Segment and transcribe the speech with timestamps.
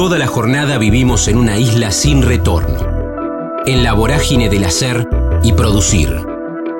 [0.00, 2.78] Toda la jornada vivimos en una isla sin retorno,
[3.66, 5.06] en la vorágine del hacer
[5.42, 6.16] y producir.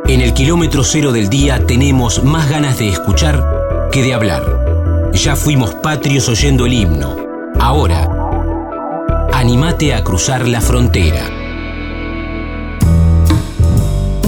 [0.08, 3.44] En el kilómetro cero del día tenemos más ganas de escuchar
[3.92, 5.10] que de hablar.
[5.12, 7.14] Ya fuimos patrios oyendo el himno.
[7.58, 8.08] Ahora,
[9.34, 11.28] animate a cruzar la frontera.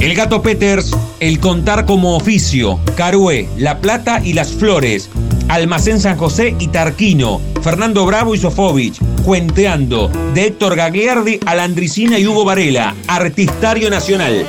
[0.03, 5.09] El gato Peters, el contar como oficio, Carué, La Plata y Las Flores,
[5.53, 12.19] Almacén San José y Tarquino, Fernando Bravo y Sofovich, Cuenteando, de Héctor Gagliardi a Landricina
[12.19, 14.47] y Hugo Varela, Artistario Nacional.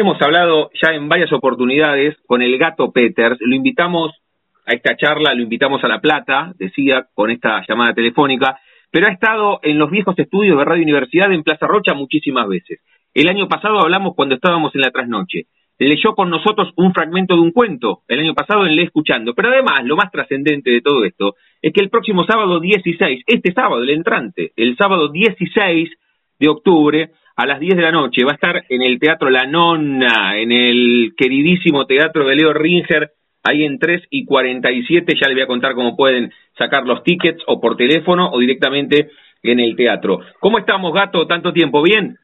[0.00, 3.36] Hemos hablado ya en varias oportunidades con el gato Peters.
[3.40, 4.12] Lo invitamos
[4.64, 8.60] a esta charla, lo invitamos a La Plata, decía, con esta llamada telefónica,
[8.92, 12.78] pero ha estado en los viejos estudios de Radio Universidad en Plaza Rocha muchísimas veces.
[13.12, 15.48] El año pasado hablamos cuando estábamos en la trasnoche
[15.80, 19.34] leyó con nosotros un fragmento de un cuento el año pasado en Le Escuchando.
[19.34, 23.52] Pero además, lo más trascendente de todo esto es que el próximo sábado 16, este
[23.52, 25.90] sábado, el entrante, el sábado 16
[26.38, 29.46] de octubre, a las 10 de la noche, va a estar en el Teatro La
[29.46, 33.12] Nonna, en el queridísimo Teatro de Leo Ringer,
[33.44, 35.14] ahí en 3 y 47.
[35.14, 39.10] Ya les voy a contar cómo pueden sacar los tickets o por teléfono o directamente
[39.44, 40.18] en el teatro.
[40.40, 41.28] ¿Cómo estamos, gato?
[41.28, 41.80] ¿Tanto tiempo?
[41.80, 42.18] ¿Bien?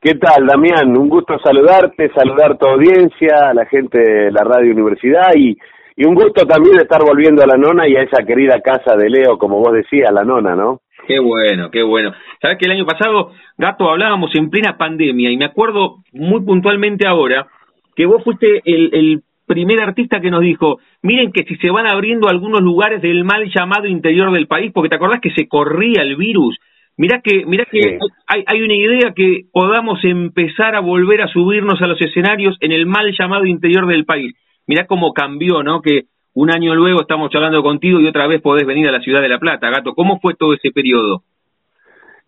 [0.00, 0.96] ¿Qué tal, Damián?
[0.96, 5.58] Un gusto saludarte, saludar tu audiencia, a la gente de la Radio Universidad y,
[5.94, 9.10] y un gusto también estar volviendo a la nona y a esa querida casa de
[9.10, 10.80] Leo, como vos decías, la nona, ¿no?
[11.08, 12.12] Qué bueno, qué bueno.
[12.40, 17.08] Sabes que el año pasado, Gato, hablábamos en plena pandemia y me acuerdo muy puntualmente
[17.08, 17.48] ahora
[17.96, 21.86] que vos fuiste el, el primer artista que nos dijo, miren que si se van
[21.86, 26.02] abriendo algunos lugares del mal llamado interior del país, porque te acordás que se corría
[26.02, 26.58] el virus
[26.98, 31.80] Mirá que, mirá que hay, hay, una idea que podamos empezar a volver a subirnos
[31.80, 34.34] a los escenarios en el mal llamado interior del país.
[34.66, 35.80] Mirá cómo cambió, ¿no?
[35.80, 39.20] Que un año luego estamos charlando contigo y otra vez podés venir a la ciudad
[39.20, 39.94] de La Plata, Gato.
[39.94, 41.22] ¿Cómo fue todo ese periodo?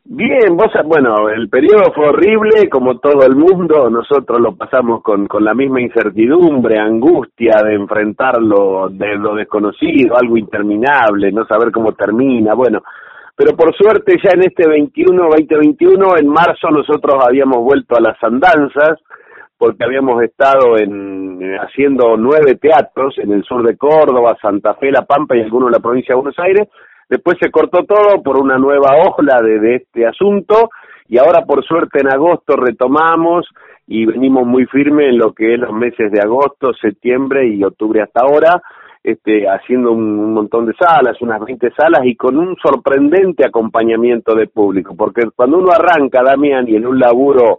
[0.05, 5.29] Bien, vos, bueno, el periodo fue horrible, como todo el mundo, nosotros lo pasamos con,
[5.29, 11.93] con la misma incertidumbre, angustia de enfrentarlo, de lo desconocido, algo interminable, no saber cómo
[11.93, 12.83] termina, bueno,
[13.37, 18.23] pero por suerte ya en este 21, 2021, en marzo nosotros habíamos vuelto a las
[18.23, 18.99] andanzas,
[19.61, 24.91] porque habíamos estado en, eh, haciendo nueve teatros en el sur de Córdoba, Santa Fe,
[24.91, 26.67] La Pampa y algunos en la provincia de Buenos Aires.
[27.11, 30.71] Después se cortó todo por una nueva ola de, este asunto
[31.09, 33.47] y ahora por suerte en agosto retomamos
[33.87, 38.01] y venimos muy firmes en lo que es los meses de agosto, septiembre y octubre
[38.01, 38.63] hasta ahora
[39.05, 44.47] este, haciendo un, montón de salas, unas 20 salas y con un sorprendente acompañamiento de
[44.47, 47.59] público, porque cuando uno arranca, Damián, y en un laburo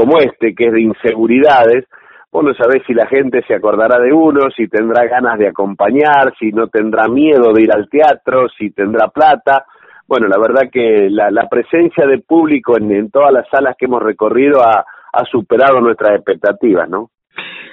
[0.00, 1.84] como este, que es de inseguridades,
[2.32, 6.32] vos no sabés si la gente se acordará de uno, si tendrá ganas de acompañar,
[6.38, 9.66] si no tendrá miedo de ir al teatro, si tendrá plata.
[10.08, 13.84] Bueno, la verdad que la, la presencia de público en, en, todas las salas que
[13.84, 14.86] hemos recorrido ha,
[15.30, 17.10] superado nuestras expectativas, ¿no?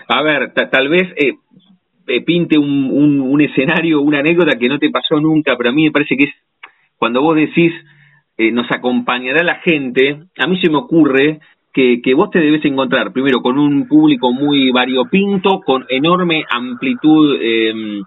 [0.09, 1.35] A ver, tal vez eh,
[2.07, 5.73] eh, pinte un, un, un, escenario, una anécdota que no te pasó nunca, pero a
[5.73, 6.33] mí me parece que es
[6.97, 7.71] cuando vos decís
[8.38, 11.39] eh, nos acompañará la gente, a mí se me ocurre
[11.77, 18.01] que, vos te debes encontrar primero con un público muy variopinto, con enorme amplitud eh,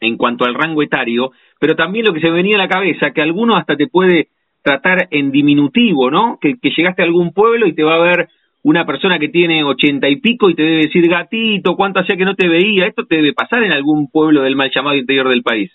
[0.00, 3.20] en cuanto al rango etario, pero también lo que se venía a la cabeza, que
[3.20, 4.28] alguno hasta te puede
[4.62, 6.38] tratar en diminutivo, ¿no?
[6.40, 8.28] Que, que llegaste a algún pueblo y te va a ver
[8.62, 12.24] una persona que tiene ochenta y pico y te debe decir, gatito, ¿cuánto hacía que
[12.24, 12.86] no te veía?
[12.86, 15.72] ¿Esto te debe pasar en algún pueblo del mal llamado interior del país?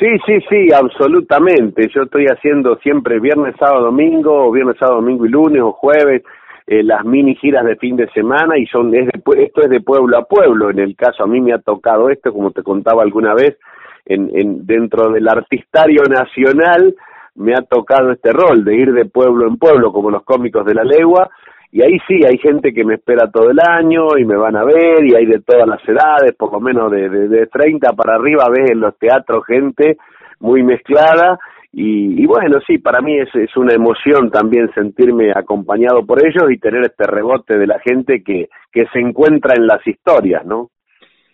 [0.00, 1.86] Sí, sí, sí, absolutamente.
[1.94, 6.22] Yo estoy haciendo siempre viernes, sábado, domingo, o viernes, sábado, domingo y lunes, o jueves,
[6.66, 9.82] eh, las mini giras de fin de semana, y son es de, esto es de
[9.82, 10.70] pueblo a pueblo.
[10.70, 13.58] En el caso, a mí me ha tocado esto, como te contaba alguna vez,
[14.06, 16.94] en, en dentro del artistario nacional,
[17.34, 20.74] me ha tocado este rol de ir de pueblo en pueblo, como los cómicos de
[20.74, 21.28] la legua,
[21.72, 24.64] y ahí sí, hay gente que me espera todo el año y me van a
[24.64, 28.16] ver, y hay de todas las edades, por lo menos de, de, de 30 para
[28.16, 29.96] arriba, ves en los teatros gente
[30.40, 31.38] muy mezclada,
[31.72, 36.50] y, y bueno, sí, para mí es, es una emoción también sentirme acompañado por ellos
[36.50, 40.70] y tener este rebote de la gente que, que se encuentra en las historias, ¿no?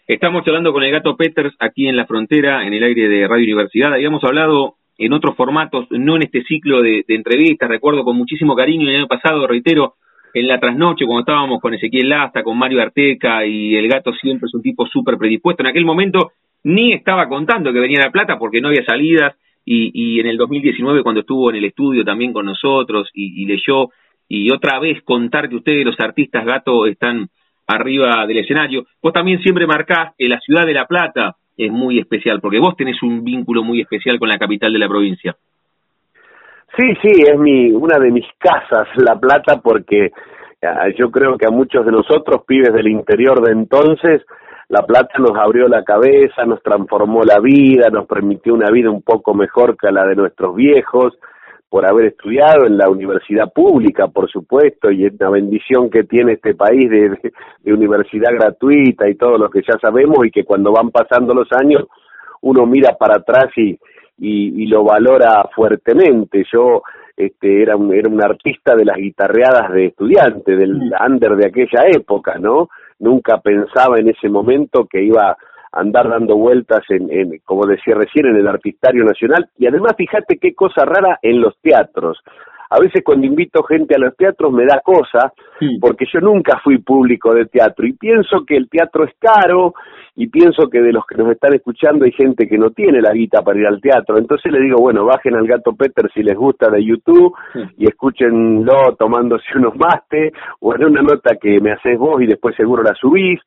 [0.06, 3.44] Estamos hablando con el gato Peters aquí en la frontera, en el aire de Radio
[3.44, 3.94] Universidad.
[3.94, 7.68] Habíamos hablado en otros formatos, no en este ciclo de, de entrevistas.
[7.68, 9.94] Recuerdo con muchísimo cariño el año pasado, reitero,
[10.34, 14.46] en la trasnoche, cuando estábamos con Ezequiel Lasta, con Mario Arteca y el gato siempre
[14.46, 15.62] es un tipo súper predispuesto.
[15.62, 16.32] En aquel momento
[16.64, 20.36] ni estaba contando que venía La Plata porque no había salidas y, y en el
[20.36, 23.90] 2019 cuando estuvo en el estudio también con nosotros y, y leyó
[24.28, 27.28] y otra vez contar que ustedes los artistas gato están
[27.66, 28.86] arriba del escenario.
[29.02, 32.76] Vos también siempre marcás que la ciudad de La Plata es muy especial, porque vos
[32.76, 35.36] tenés un vínculo muy especial con la capital de la provincia.
[36.74, 40.10] Sí, sí, es mi una de mis casas, La Plata, porque
[40.62, 44.22] ah, yo creo que a muchos de nosotros, pibes del interior de entonces,
[44.68, 49.02] La Plata nos abrió la cabeza, nos transformó la vida, nos permitió una vida un
[49.02, 51.16] poco mejor que la de nuestros viejos,
[51.68, 56.34] por haber estudiado en la universidad pública, por supuesto, y es una bendición que tiene
[56.34, 57.32] este país de,
[57.72, 61.84] universidad gratuita y todo lo que ya sabemos y que cuando van pasando los años
[62.42, 63.78] uno mira para atrás y,
[64.18, 66.44] y, lo valora fuertemente.
[66.52, 66.82] Yo
[67.16, 70.92] este, era, un, era un artista de las guitarreadas de estudiante, del mm.
[71.06, 72.68] under de aquella época, ¿no?
[72.98, 75.36] Nunca pensaba en ese momento que iba
[75.72, 79.48] andar dando vueltas en, en, como decía recién, en el Artistario Nacional.
[79.58, 82.18] Y además, fíjate qué cosa rara en los teatros.
[82.70, 85.32] A veces cuando invito gente a los teatros me da cosa,
[85.80, 89.74] porque yo nunca fui público de teatro y pienso que el teatro es caro
[90.16, 93.12] y pienso que de los que nos están escuchando hay gente que no tiene la
[93.12, 94.18] guita para ir al teatro.
[94.18, 97.34] Entonces le digo, bueno, bajen al Gato Peter si les gusta de YouTube
[97.76, 102.56] y escúchenlo tomándose unos mastes o en una nota que me haces vos y después
[102.56, 103.40] seguro la subís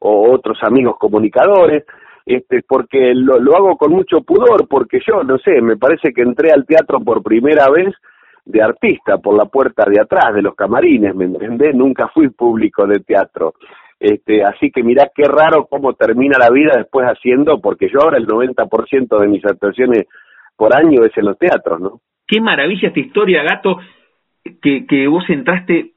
[0.00, 1.84] o otros amigos comunicadores,
[2.26, 6.22] este, porque lo, lo hago con mucho pudor, porque yo, no sé, me parece que
[6.22, 7.94] entré al teatro por primera vez
[8.46, 11.74] de artista por la puerta de atrás de los camarines, ¿me entendés?
[11.74, 13.54] Nunca fui público de teatro.
[14.00, 18.18] Este, así que mirá qué raro cómo termina la vida después haciendo, porque yo ahora
[18.18, 20.06] el 90% de mis actuaciones
[20.56, 22.00] por año es en los teatros, ¿no?
[22.26, 23.78] Qué maravilla esta historia, Gato,
[24.62, 25.96] que, que vos entraste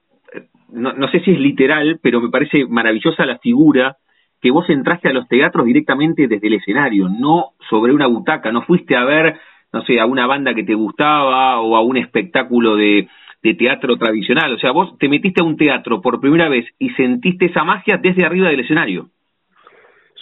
[0.71, 3.97] no, no sé si es literal, pero me parece maravillosa la figura
[4.41, 8.61] que vos entraste a los teatros directamente desde el escenario, no sobre una butaca, no
[8.61, 9.37] fuiste a ver,
[9.71, 13.07] no sé, a una banda que te gustaba o a un espectáculo de,
[13.41, 16.89] de teatro tradicional, o sea, vos te metiste a un teatro por primera vez y
[16.91, 19.09] sentiste esa magia desde arriba del escenario.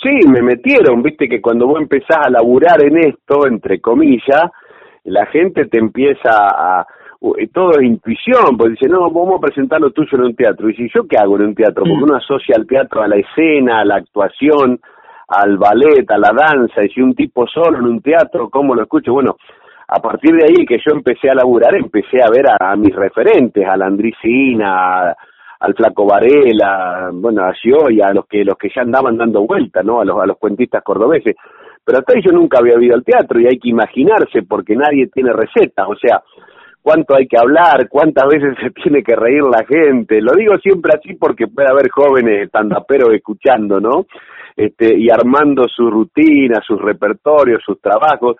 [0.01, 4.51] Sí, me metieron, viste que cuando vos empezás a laburar en esto, entre comillas,
[5.05, 6.85] la gente te empieza a,
[7.51, 10.69] todo es intuición, porque dice, no, vamos a presentar lo tuyo en un teatro.
[10.69, 12.03] Y si yo qué hago en un teatro, porque mm.
[12.03, 14.79] uno asocia al teatro a la escena, a la actuación,
[15.27, 18.83] al ballet, a la danza, y si un tipo solo en un teatro, ¿cómo lo
[18.83, 19.13] escucho?
[19.13, 19.37] Bueno,
[19.87, 23.65] a partir de ahí que yo empecé a laburar, empecé a ver a, mis referentes,
[23.65, 25.15] a la Andricina,
[25.59, 27.53] al Flaco Varela, bueno, a
[27.89, 30.01] y a los que los que ya andaban dando vuelta, ¿no?
[30.01, 31.35] A los, a los cuentistas cordobeses.
[31.83, 35.07] Pero hasta ahí yo nunca había ido al teatro y hay que imaginarse porque nadie
[35.07, 36.21] tiene recetas, o sea,
[36.81, 40.21] cuánto hay que hablar, cuántas veces se tiene que reír la gente.
[40.21, 44.05] Lo digo siempre así porque puede haber jóvenes tandaperos escuchando, ¿no?
[44.57, 48.37] Este, y armando su rutina, sus repertorios, sus trabajos.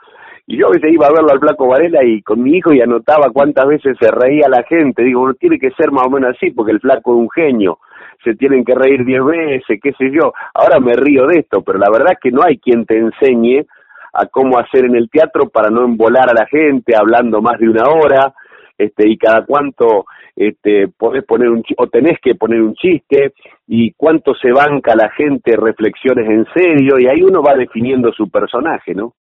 [0.48, 2.82] Y yo a veces iba a verlo al Flaco Varela y con mi hijo y
[2.82, 5.04] anotaba cuántas veces se reía la gente.
[5.04, 7.78] Digo, bueno, tiene que ser más o menos así porque el Flaco es un genio.
[8.24, 10.34] Se tienen que reír diez veces, qué sé yo.
[10.56, 13.68] Ahora me río de esto, pero la verdad es que no hay quien te enseñe
[14.14, 17.70] a cómo hacer en el teatro para no embolar a la gente hablando más de
[17.70, 18.34] una hora,
[18.76, 20.06] este, y cada cuánto
[20.38, 23.34] este, podés poner un o tenés que poner un chiste
[23.68, 28.30] y cuánto se banca la gente reflexiones en serio y ahí uno va definiendo su
[28.30, 29.14] personaje, ¿no?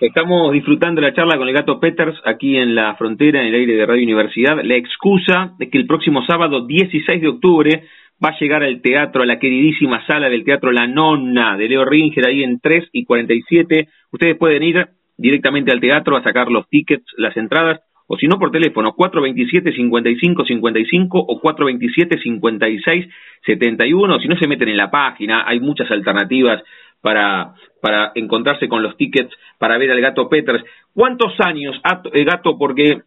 [0.00, 3.76] Estamos disfrutando la charla con el gato Peters aquí en la frontera, en el aire
[3.76, 4.56] de Radio Universidad.
[4.64, 7.84] La excusa es que el próximo sábado 16 de octubre
[8.24, 11.84] va a llegar al teatro, a la queridísima sala del teatro La Nonna de Leo
[11.84, 13.88] Ringer, ahí en 3 y 47.
[14.10, 18.38] Ustedes pueden ir directamente al teatro a sacar los tickets, las entradas, o si no
[18.38, 26.62] por teléfono 427-5555 o 427-5671, si no se meten en la página, hay muchas alternativas
[27.00, 30.62] para, para encontrarse con los tickets para ver al gato Peters.
[30.94, 31.80] ¿Cuántos años,
[32.12, 33.00] eh, gato, porque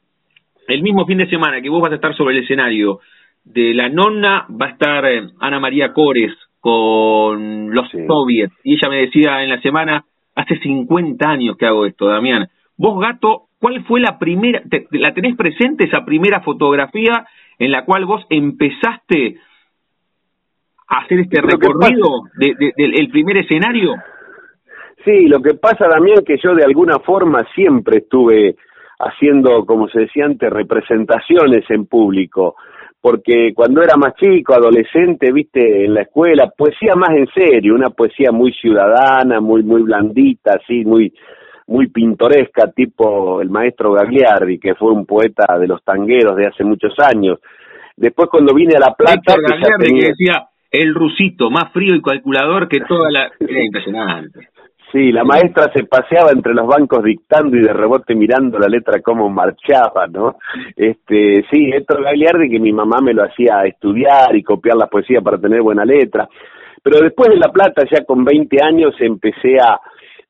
[0.67, 2.99] el mismo fin de semana que vos vas a estar sobre el escenario,
[3.43, 8.53] de la nonna va a estar eh, Ana María Cores con los soviets.
[8.63, 10.03] Y ella me decía en la semana,
[10.35, 12.49] hace 50 años que hago esto, Damián.
[12.75, 14.61] Vos, gato, ¿cuál fue la primera,
[14.91, 17.25] la tenés presente esa primera fotografía
[17.59, 19.37] en la cual vos empezaste
[20.87, 23.95] a hacer este recorrido del primer escenario?
[25.03, 28.55] Sí, lo que pasa, Damián, que yo de alguna forma siempre estuve
[28.99, 32.55] haciendo, como se decía antes, representaciones en público
[32.99, 37.89] porque cuando era más chico, adolescente, viste, en la escuela, poesía más en serio, una
[37.89, 41.13] poesía muy ciudadana, muy muy blandita, así, muy
[41.67, 46.63] muy pintoresca, tipo el maestro Gagliardi, que fue un poeta de los tangueros de hace
[46.63, 47.39] muchos años.
[47.95, 49.35] Después cuando vine a La Plata...
[49.35, 53.29] Gagliardi que decía, el rusito, más frío y calculador que toda la...
[53.39, 54.49] Era impresionante.
[54.91, 59.01] Sí, la maestra se paseaba entre los bancos dictando y de rebote mirando la letra
[59.01, 60.37] cómo marchaba, ¿no?
[60.77, 65.19] Este, sí, Héctor Gagliardi que mi mamá me lo hacía estudiar y copiar la poesía
[65.19, 66.29] para tener buena letra.
[66.81, 69.77] Pero después de La Plata, ya con 20 años, empecé a,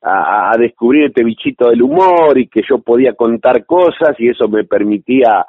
[0.02, 4.64] a, descubrir este bichito del humor y que yo podía contar cosas y eso me
[4.64, 5.44] permitía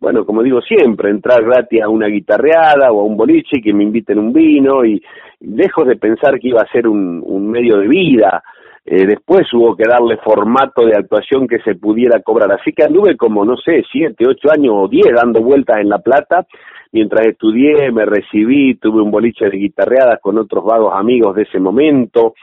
[0.00, 3.72] bueno, como digo siempre, entrar gratis a una guitarreada o a un boliche y que
[3.72, 5.00] me inviten un vino y,
[5.40, 8.42] lejos de pensar que iba a ser un, un medio de vida,
[8.86, 12.52] eh, después hubo que darle formato de actuación que se pudiera cobrar.
[12.52, 15.98] Así que anduve como, no sé, siete, ocho años o diez dando vueltas en La
[15.98, 16.46] Plata.
[16.92, 21.58] Mientras estudié, me recibí, tuve un boliche de guitarreadas con otros vagos amigos de ese
[21.58, 22.34] momento.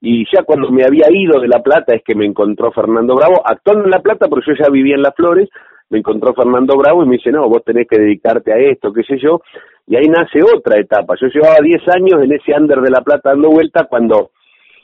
[0.00, 3.42] Y ya cuando me había ido de La Plata es que me encontró Fernando Bravo,
[3.44, 5.48] actuando en La Plata porque yo ya vivía en Las Flores,
[5.88, 9.02] me encontró Fernando Bravo y me dice, no, vos tenés que dedicarte a esto, qué
[9.04, 9.40] sé yo,
[9.86, 11.14] y ahí nace otra etapa.
[11.20, 14.30] Yo llevaba 10 años en ese under de La Plata dando vuelta cuando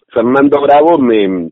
[0.09, 1.50] Fernando Bravo me,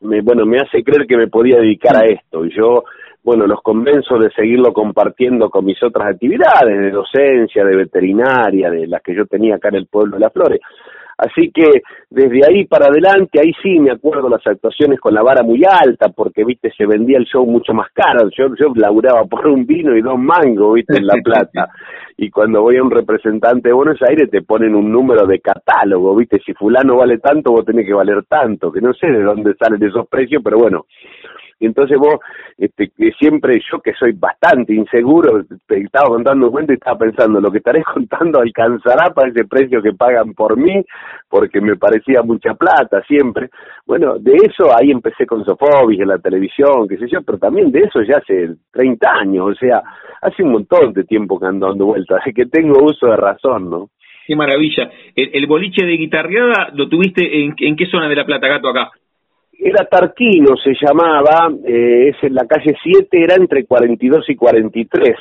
[0.00, 2.84] me, bueno, me hace creer que me podía dedicar a esto, y yo,
[3.24, 8.86] bueno, los convenzo de seguirlo compartiendo con mis otras actividades, de docencia, de veterinaria, de
[8.86, 10.60] las que yo tenía acá en el pueblo de Las Flores.
[11.18, 15.42] Así que desde ahí para adelante, ahí sí me acuerdo las actuaciones con la vara
[15.42, 18.28] muy alta, porque, viste, se vendía el show mucho más caro.
[18.36, 21.68] Yo, yo laburaba por un vino y dos mangos, viste, en La Plata.
[22.16, 26.14] y cuando voy a un representante de Buenos Aires te ponen un número de catálogo,
[26.16, 29.54] viste, si fulano vale tanto, vos tenés que valer tanto, que no sé de dónde
[29.54, 30.86] salen esos precios, pero bueno,
[31.62, 32.16] y entonces vos,
[32.58, 37.52] este, que siempre yo que soy bastante inseguro, estaba contando cuenta y estaba pensando, lo
[37.52, 40.84] que estaré contando alcanzará para ese precio que pagan por mí,
[41.28, 43.48] porque me parecía mucha plata siempre.
[43.86, 47.70] Bueno, de eso ahí empecé con Sofobis en la televisión, qué sé yo, pero también
[47.70, 49.82] de eso ya hace 30 años, o sea,
[50.20, 53.70] hace un montón de tiempo que ando dando vueltas, así que tengo uso de razón,
[53.70, 53.90] ¿no?
[54.26, 54.90] Qué maravilla.
[55.14, 58.90] El, boliche de guitarreada lo tuviste en qué zona de La Plata, Gato, acá?
[59.64, 65.14] Era Tarquino, se llamaba, eh, es en la calle 7, era entre 42 y 43.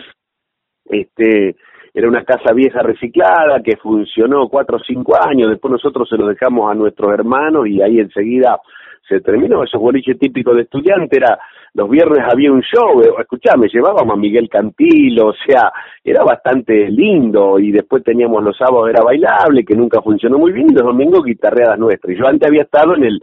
[0.86, 1.56] Este,
[1.94, 6.26] era una casa vieja reciclada que funcionó cuatro o cinco años, después nosotros se lo
[6.26, 8.60] dejamos a nuestros hermanos y ahí enseguida
[9.08, 9.64] se terminó.
[9.64, 11.38] Esos boliches típicos de estudiante era,
[11.76, 15.72] los viernes había un show, eh, escuchame, llevábamos a Miguel Cantilo, o sea,
[16.04, 20.72] era bastante lindo y después teníamos los sábados era bailable, que nunca funcionó muy bien,
[20.72, 22.16] y los domingos guitarreadas nuestras.
[22.16, 23.22] Y yo antes había estado en el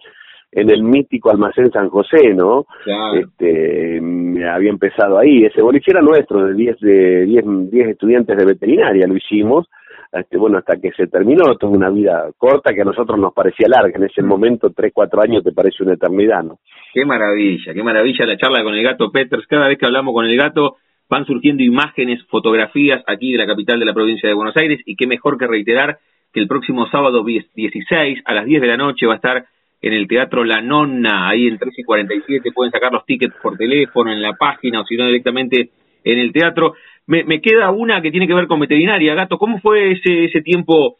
[0.50, 2.66] en el mítico almacén San José, ¿no?
[3.14, 8.36] Este, me había empezado ahí, ese boliche era nuestro, de 10 de 10, 10 estudiantes
[8.36, 9.68] de veterinaria lo hicimos,
[10.10, 13.68] este, bueno, hasta que se terminó, toda una vida corta que a nosotros nos parecía
[13.68, 16.58] larga, en ese momento 3, 4 años te parece una eternidad, ¿no?
[16.94, 20.24] Qué maravilla, qué maravilla la charla con el gato Peters, cada vez que hablamos con
[20.24, 20.76] el gato
[21.08, 24.80] van surgiendo imágenes, fotografías aquí de la capital de la provincia de Buenos Aires.
[24.84, 25.98] Y qué mejor que reiterar
[26.32, 29.46] que el próximo sábado 16 a las 10 de la noche va a estar
[29.80, 33.56] en el Teatro La Nonna, ahí en 13 y 47, pueden sacar los tickets por
[33.56, 35.70] teléfono, en la página, o si no directamente
[36.04, 36.74] en el teatro.
[37.06, 39.14] Me, me queda una que tiene que ver con veterinaria.
[39.14, 40.96] Gato, ¿cómo fue ese, ese tiempo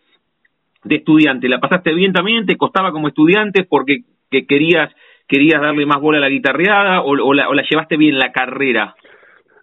[0.84, 1.48] de estudiante?
[1.48, 2.46] ¿La pasaste bien también?
[2.46, 4.90] ¿Te costaba como estudiante porque que querías,
[5.26, 8.32] querías darle más bola a la guitarreada o, o, la, o la llevaste bien la
[8.32, 8.94] carrera?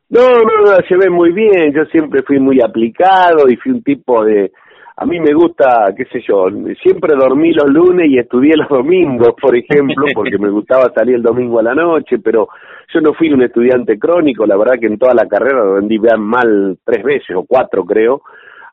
[0.09, 1.73] No, no, la llevé muy bien.
[1.73, 4.51] Yo siempre fui muy aplicado y fui un tipo de,
[4.97, 6.47] a mí me gusta, qué sé yo,
[6.81, 11.21] siempre dormí los lunes y estudié los domingos, por ejemplo, porque me gustaba salir el
[11.21, 12.47] domingo a la noche, pero
[12.93, 16.77] yo no fui un estudiante crónico, la verdad que en toda la carrera rendí mal
[16.85, 18.21] tres veces o cuatro creo,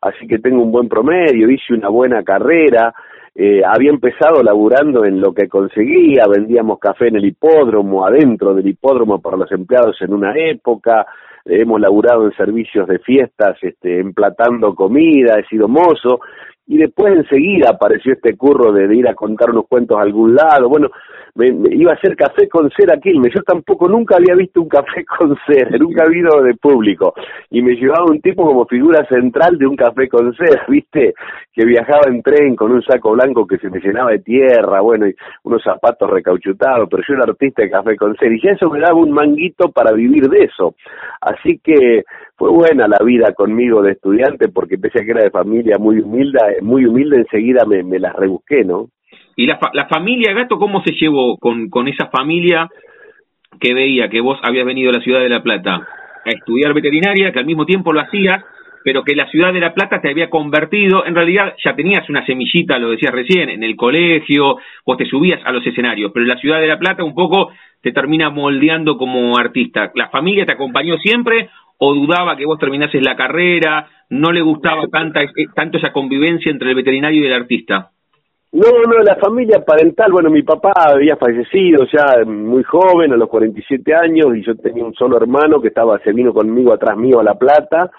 [0.01, 2.95] así que tengo un buen promedio, hice una buena carrera,
[3.35, 8.69] eh, había empezado laburando en lo que conseguía, vendíamos café en el hipódromo, adentro del
[8.69, 11.05] hipódromo para los empleados en una época,
[11.45, 16.21] hemos laburado en servicios de fiestas, este, emplatando comida, he sido mozo,
[16.67, 20.69] y después enseguida apareció este curro de, ir a contar unos cuentos a algún lado,
[20.69, 20.89] bueno,
[21.35, 25.05] me, iba a hacer café con cera Quilmes, yo tampoco nunca había visto un café
[25.19, 27.15] con cera, nunca habido de público,
[27.51, 31.15] y me llevaba un tipo como figura central de un café con cera, viste,
[31.53, 35.09] que viajaba en tren con un saco blanco que se me llenaba de tierra, bueno,
[35.09, 38.71] y unos zapatos recauchutados, pero yo era artista de café con cera, y ya eso
[38.71, 40.75] me daba un manguito para vivir de eso,
[41.21, 42.05] así que
[42.43, 46.01] fue buena la vida conmigo de estudiante, porque pese a que era de familia muy
[46.01, 48.89] humilde, muy humilde enseguida me, me las rebusqué, ¿no?
[49.37, 52.69] ¿Y la, la familia Gato cómo se llevó con, con esa familia
[53.61, 55.87] que veía que vos habías venido a la ciudad de La Plata
[56.25, 58.45] a estudiar veterinaria, que al mismo tiempo lo hacías,
[58.85, 62.25] pero que la ciudad de La Plata te había convertido, en realidad ya tenías una
[62.27, 66.39] semillita, lo decías recién, en el colegio, vos te subías a los escenarios, pero la
[66.39, 69.91] ciudad de La Plata un poco te termina moldeando como artista.
[69.95, 71.49] ¿La familia te acompañó siempre
[71.79, 73.89] o dudaba que vos terminases la carrera?
[74.11, 75.21] ¿No le gustaba tanta,
[75.55, 77.91] tanto esa convivencia entre el veterinario y el artista?
[78.53, 83.31] No, no, la familia parental, bueno, mi papá había fallecido ya muy joven, a los
[83.31, 87.19] 47 años, y yo tenía un solo hermano que estaba, se vino conmigo atrás mío
[87.19, 87.91] a La Plata,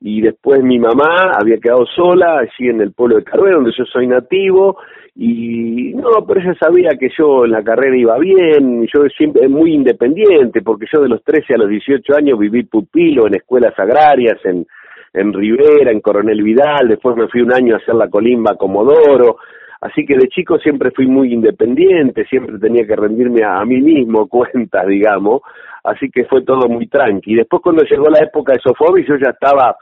[0.00, 3.84] y después mi mamá había quedado sola allí en el pueblo de Carrera, donde yo
[3.84, 4.76] soy nativo,
[5.14, 9.74] y no, pero ella sabía que yo en la carrera iba bien, yo siempre muy
[9.74, 14.38] independiente, porque yo de los 13 a los 18 años viví pupilo en escuelas agrarias,
[14.44, 14.66] en,
[15.12, 19.36] en Rivera, en Coronel Vidal, después me fui un año a hacer la colimba Comodoro,
[19.82, 24.28] Así que de chico siempre fui muy independiente, siempre tenía que rendirme a, mí mismo
[24.28, 25.42] cuentas, digamos,
[25.82, 27.34] así que fue todo muy tranqui.
[27.34, 29.76] Después cuando llegó la época de Sofobi, yo ya estaba,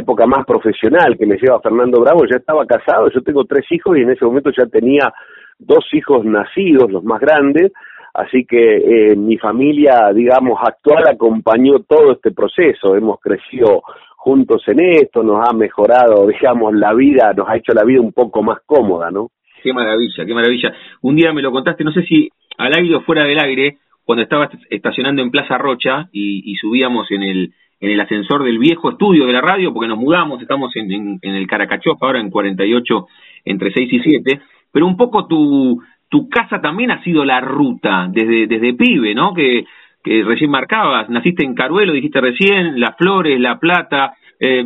[0.00, 3.96] época más profesional que me lleva Fernando Bravo, ya estaba casado, yo tengo tres hijos
[3.96, 5.12] y en ese momento ya tenía
[5.58, 7.72] dos hijos nacidos, los más grandes,
[8.12, 13.82] así que eh, mi familia, digamos, actual acompañó todo este proceso, hemos crecido
[14.16, 18.12] juntos en esto, nos ha mejorado, digamos, la vida, nos ha hecho la vida un
[18.12, 19.30] poco más cómoda, ¿no?
[19.62, 20.74] Qué maravilla, qué maravilla.
[21.02, 24.22] Un día me lo contaste, no sé si al aire o fuera del aire, cuando
[24.22, 29.26] estaba estacionando en Plaza Rocha y, subíamos en el en el ascensor del viejo estudio
[29.26, 33.06] de la radio, porque nos mudamos, estamos en, el Caracachof ahora en 48
[33.44, 34.40] entre 6 y 7,
[34.72, 39.34] pero un poco tu, tu casa también ha sido la ruta desde, desde pibe, ¿no?
[39.34, 39.66] Que
[40.02, 44.64] recién marcabas, naciste en Caruelo, dijiste recién, Las Flores, La Plata, eh,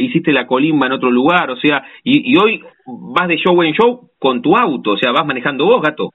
[0.00, 4.08] hiciste la colimba en otro lugar, o sea, y, hoy vas de show en show
[4.18, 6.12] con tu auto, o sea, vas manejando vos, gato.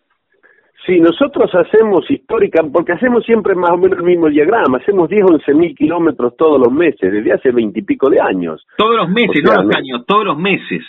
[0.85, 5.21] Sí, nosotros hacemos histórica, porque hacemos siempre más o menos el mismo diagrama, hacemos 10,
[5.23, 8.65] 11 mil kilómetros todos los meses, desde hace veintipico de años.
[8.77, 10.83] Todos los meses, no los años, todos los meses.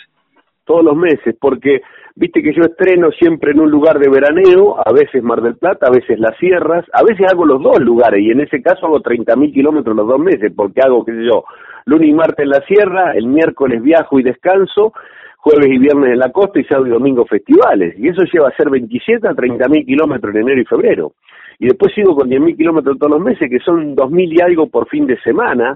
[0.65, 1.81] Todos los meses, porque
[2.15, 5.87] Viste que yo estreno siempre en un lugar de veraneo, a veces Mar del Plata,
[5.87, 8.99] a veces Las Sierras, a veces hago los dos lugares y en ese caso hago
[8.99, 11.45] 30.000 kilómetros los dos meses porque hago, qué sé yo,
[11.85, 14.93] lunes y martes en la Sierra, el miércoles viajo y descanso,
[15.41, 17.95] jueves y viernes en la costa y sábado y domingo festivales.
[17.97, 21.13] Y eso lleva a ser 27 a 30.000 kilómetros en enero y febrero.
[21.59, 24.87] Y después sigo con 10.000 kilómetros todos los meses, que son 2.000 y algo por
[24.87, 25.75] fin de semana,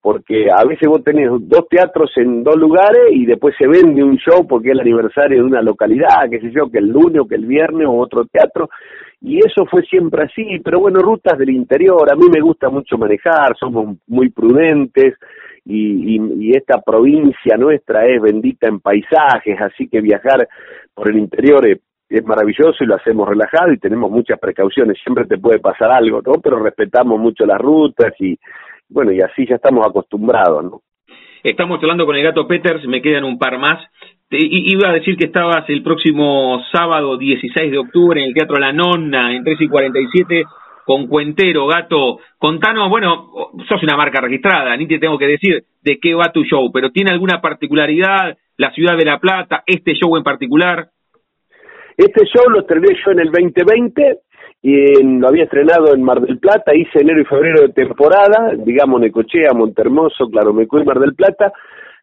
[0.00, 4.16] porque a veces vos tenés dos teatros en dos lugares y después se vende un
[4.16, 7.28] show porque es el aniversario de una localidad, qué sé yo, que el lunes o
[7.28, 8.70] que el viernes o otro teatro,
[9.20, 12.96] y eso fue siempre así, pero bueno, rutas del interior, a mí me gusta mucho
[12.96, 15.14] manejar, somos muy prudentes
[15.64, 20.48] y, y, esta provincia nuestra es bendita en paisajes, así que viajar
[20.94, 21.80] por el interior es,
[22.24, 26.32] maravilloso y lo hacemos relajado y tenemos muchas precauciones, siempre te puede pasar algo, ¿no?
[26.42, 28.36] Pero respetamos mucho las rutas y
[28.88, 30.80] bueno, y así ya estamos acostumbrados, ¿no?
[31.42, 33.78] Estamos hablando con el gato Peters, me quedan un par más.
[34.28, 38.56] Te, iba a decir que estabas el próximo sábado 16 de octubre en el Teatro
[38.56, 40.44] La Nonna, en 3 y 47,
[40.90, 42.18] con Cuentero, gato.
[42.36, 43.30] Contanos, bueno,
[43.68, 46.90] sos una marca registrada, ni te tengo que decir de qué va tu show, pero
[46.90, 50.88] ¿tiene alguna particularidad la ciudad de La Plata, este show en particular?
[51.96, 54.18] Este show lo estrené yo en el 2020
[54.62, 59.00] y lo había estrenado en Mar del Plata, hice enero y febrero de temporada, digamos
[59.00, 61.52] Necochea, Montermoso, Claromecó y Mar del Plata,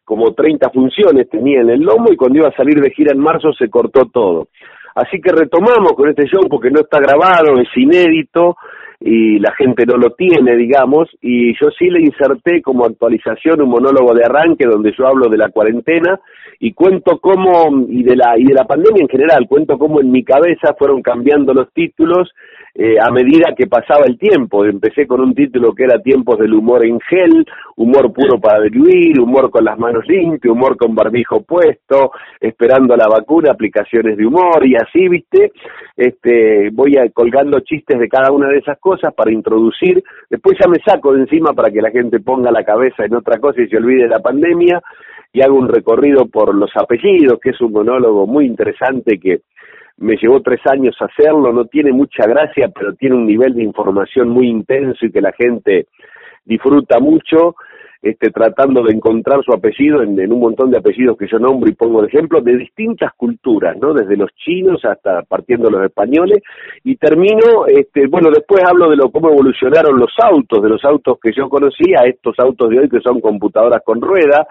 [0.02, 3.20] como 30 funciones tenía en el lomo y cuando iba a salir de gira en
[3.20, 4.48] marzo se cortó todo.
[4.94, 8.56] Así que retomamos con este show porque no está grabado, es inédito
[9.00, 13.70] y la gente no lo tiene, digamos, y yo sí le inserté como actualización un
[13.70, 16.18] monólogo de arranque donde yo hablo de la cuarentena
[16.58, 20.10] y cuento cómo, y de la, y de la pandemia en general, cuento cómo en
[20.10, 22.32] mi cabeza fueron cambiando los títulos
[22.74, 24.64] eh, a medida que pasaba el tiempo.
[24.64, 27.44] Empecé con un título que era Tiempos del humor en gel,
[27.76, 33.08] humor puro para diluir, humor con las manos limpias, humor con barbijo puesto, esperando la
[33.08, 35.52] vacuna, aplicaciones de humor y así, ¿viste?
[35.96, 40.68] Este, voy a, colgando chistes de cada una de esas cosas para introducir, después ya
[40.68, 43.68] me saco de encima para que la gente ponga la cabeza en otra cosa y
[43.68, 44.80] se olvide de la pandemia
[45.32, 49.40] y hago un recorrido por los apellidos, que es un monólogo muy interesante que
[49.98, 54.28] me llevó tres años hacerlo, no tiene mucha gracia, pero tiene un nivel de información
[54.28, 55.88] muy intenso y que la gente
[56.44, 57.56] disfruta mucho
[58.02, 61.74] este, tratando de encontrar su apellido en, un montón de apellidos que yo nombro y
[61.74, 63.92] pongo de ejemplo, de distintas culturas, ¿no?
[63.92, 66.38] Desde los chinos hasta partiendo los españoles,
[66.84, 71.18] y termino, este, bueno, después hablo de lo cómo evolucionaron los autos, de los autos
[71.20, 74.46] que yo conocía, estos autos de hoy que son computadoras con rueda,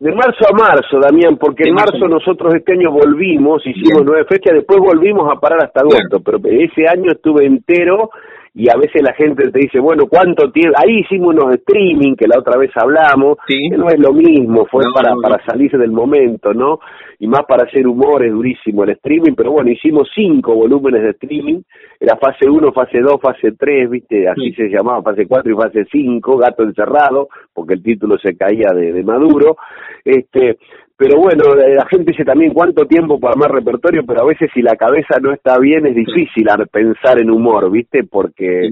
[0.00, 4.54] de marzo a marzo, Damián, porque en marzo nosotros este año volvimos, hicimos nueve fechas,
[4.54, 8.10] después volvimos a parar hasta agosto, pero ese año estuve entero
[8.58, 10.76] y a veces la gente te dice, bueno, ¿cuánto tiempo?
[10.82, 14.82] Ahí hicimos unos streaming que la otra vez hablamos, que no es lo mismo, fue
[14.92, 16.80] para, para salir del momento, ¿no?
[17.20, 21.10] Y más para hacer humor, es durísimo el streaming, pero bueno, hicimos cinco volúmenes de
[21.10, 21.60] streaming,
[22.00, 24.28] era fase 1, fase 2, fase 3, ¿viste?
[24.28, 28.70] Así se llamaba, fase 4 y fase 5, Gato Encerrado, porque el título se caía
[28.74, 29.56] de, de Maduro,
[30.04, 30.58] este,
[30.98, 34.62] pero bueno, la gente dice también cuánto tiempo para más repertorio, pero a veces si
[34.62, 38.02] la cabeza no está bien es difícil pensar en humor, ¿viste?
[38.02, 38.68] Porque,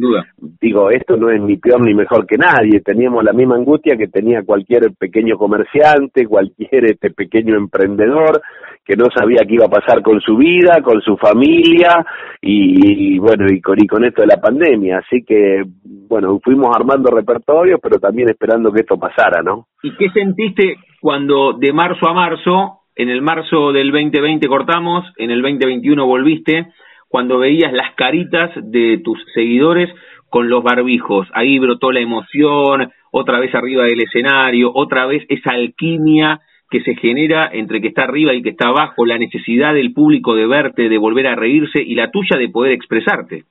[0.60, 4.08] digo, esto no es ni peor ni mejor que nadie, teníamos la misma angustia que
[4.08, 8.42] tenía cualquier pequeño comerciante, cualquier este pequeño emprendedor
[8.86, 12.06] que no sabía qué iba a pasar con su vida, con su familia
[12.40, 14.98] y, bueno, y con, y con esto de la pandemia.
[14.98, 15.64] Así que,
[16.08, 19.66] bueno, fuimos armando repertorios, pero también esperando que esto pasara, ¿no?
[19.82, 25.32] ¿Y qué sentiste cuando de marzo a marzo, en el marzo del 2020 cortamos, en
[25.32, 26.68] el 2021 volviste,
[27.08, 29.90] cuando veías las caritas de tus seguidores
[30.30, 35.52] con los barbijos, ahí brotó la emoción, otra vez arriba del escenario, otra vez esa
[35.52, 39.92] alquimia que se genera entre que está arriba y que está abajo, la necesidad del
[39.92, 43.44] público de verte, de volver a reírse y la tuya de poder expresarte.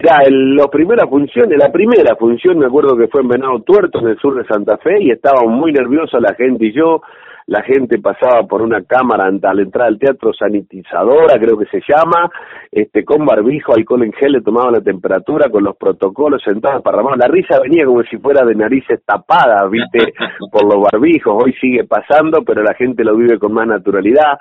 [0.00, 4.08] Ya, la primera función, la primera función me acuerdo que fue en Venado Tuerto, en
[4.08, 7.02] el sur de Santa Fe, y estaba muy nerviosa la gente y yo,
[7.48, 12.30] la gente pasaba por una cámara al entrar al teatro sanitizadora, creo que se llama,
[12.70, 17.02] este, con barbijo, alcohol en gel, le tomaban la temperatura, con los protocolos sentados para
[17.16, 20.12] La risa venía como si fuera de narices tapadas, viste,
[20.52, 24.38] por los barbijos, hoy sigue pasando, pero la gente lo vive con más naturalidad.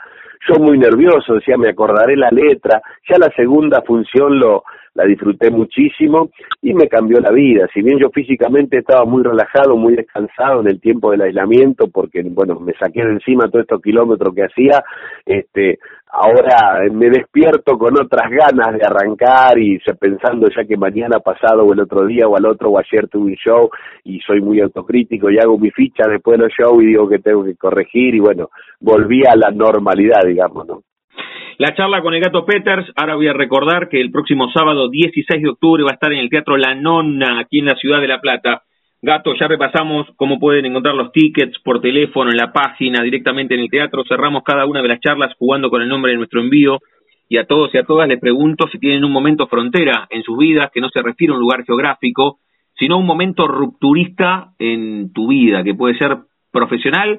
[0.49, 2.81] Yo muy nervioso, decía, me acordaré la letra.
[3.09, 4.63] Ya la segunda función lo,
[4.97, 6.31] la disfruté muchísimo
[6.61, 7.67] y me cambió la vida.
[7.71, 12.23] Si bien yo físicamente estaba muy relajado, muy descansado en el tiempo del aislamiento, porque
[12.23, 14.83] bueno, me saqué de encima todos estos kilómetros que hacía,
[15.23, 15.77] este,
[16.11, 21.73] ahora me despierto con otras ganas de arrancar y pensando ya que mañana pasado o
[21.73, 23.69] el otro día o al otro o ayer tuve un show
[24.03, 27.19] y soy muy autocrítico y hago mi ficha después de los shows y digo que
[27.19, 30.86] tengo que corregir y bueno, volví a la normalidad, digamos, ¿no?
[31.59, 35.41] La charla con el gato Peters, ahora voy a recordar que el próximo sábado 16
[35.41, 38.07] de octubre va a estar en el Teatro La Nonna, aquí en la ciudad de
[38.07, 38.61] La Plata.
[39.01, 43.61] Gato, ya repasamos cómo pueden encontrar los tickets por teléfono, en la página, directamente en
[43.61, 44.03] el teatro.
[44.07, 46.77] Cerramos cada una de las charlas jugando con el nombre de nuestro envío.
[47.27, 50.37] Y a todos y a todas les pregunto si tienen un momento frontera en sus
[50.37, 52.37] vidas, que no se refiere a un lugar geográfico,
[52.77, 56.17] sino un momento rupturista en tu vida, que puede ser
[56.51, 57.17] profesional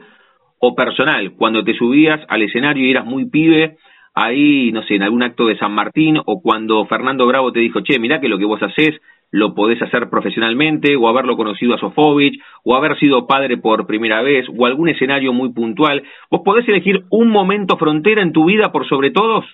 [0.60, 1.32] o personal.
[1.36, 3.78] Cuando te subías al escenario y eras muy pibe,
[4.18, 7.80] ahí, no sé, en algún acto de San Martín o cuando Fernando Bravo te dijo,
[7.82, 9.00] che, mirá que lo que vos haces
[9.30, 14.22] lo podés hacer profesionalmente o haberlo conocido a Sofovich o haber sido padre por primera
[14.22, 16.02] vez o algún escenario muy puntual.
[16.30, 19.44] ¿Vos podés elegir un momento frontera en tu vida por sobre todos?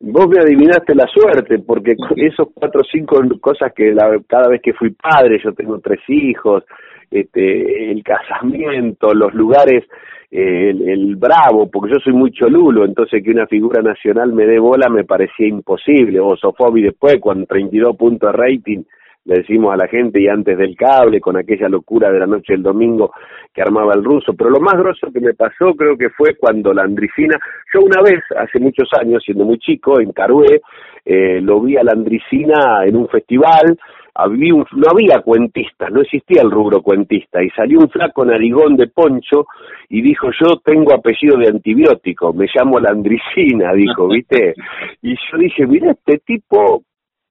[0.00, 3.94] Vos me adivinaste la suerte, porque esos cuatro o cinco cosas que
[4.28, 6.64] cada vez que fui padre, yo tengo tres hijos,
[7.10, 9.84] este, el casamiento, los lugares
[10.30, 14.58] eh, el, bravo, porque yo soy muy cholulo, entonces que una figura nacional me dé
[14.58, 18.82] bola me parecía imposible, o Sofobi después, con 32 puntos de rating,
[19.24, 22.54] le decimos a la gente y antes del cable, con aquella locura de la noche
[22.54, 23.12] del domingo
[23.52, 26.72] que armaba el ruso, pero lo más grosso que me pasó creo que fue cuando
[26.72, 27.38] la Andricina,
[27.74, 30.62] yo una vez, hace muchos años, siendo muy chico, en Carué,
[31.04, 33.78] eh, lo vi a la Andricina en un festival,
[34.26, 39.46] no había cuentistas, no existía el rubro cuentista, y salió un flaco narigón de poncho
[39.88, 44.54] y dijo, yo tengo apellido de antibiótico, me llamo Landricina, dijo, ¿viste?
[45.02, 46.82] Y yo dije, mira, este tipo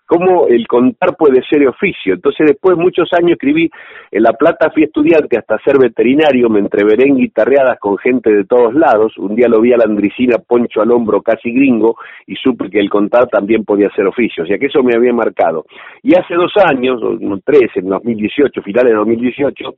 [0.07, 2.15] cómo el contar puede ser oficio.
[2.15, 3.69] Entonces después muchos años escribí,
[4.09, 8.45] en La Plata fui estudiante hasta ser veterinario, me entreveré en guitarreadas con gente de
[8.45, 12.35] todos lados, un día lo vi a la Andricina poncho al hombro casi gringo y
[12.35, 15.65] supe que el contar también podía ser oficio, o sea que eso me había marcado.
[16.01, 17.01] Y hace dos años,
[17.43, 19.75] tres, en 2018, finales de 2018,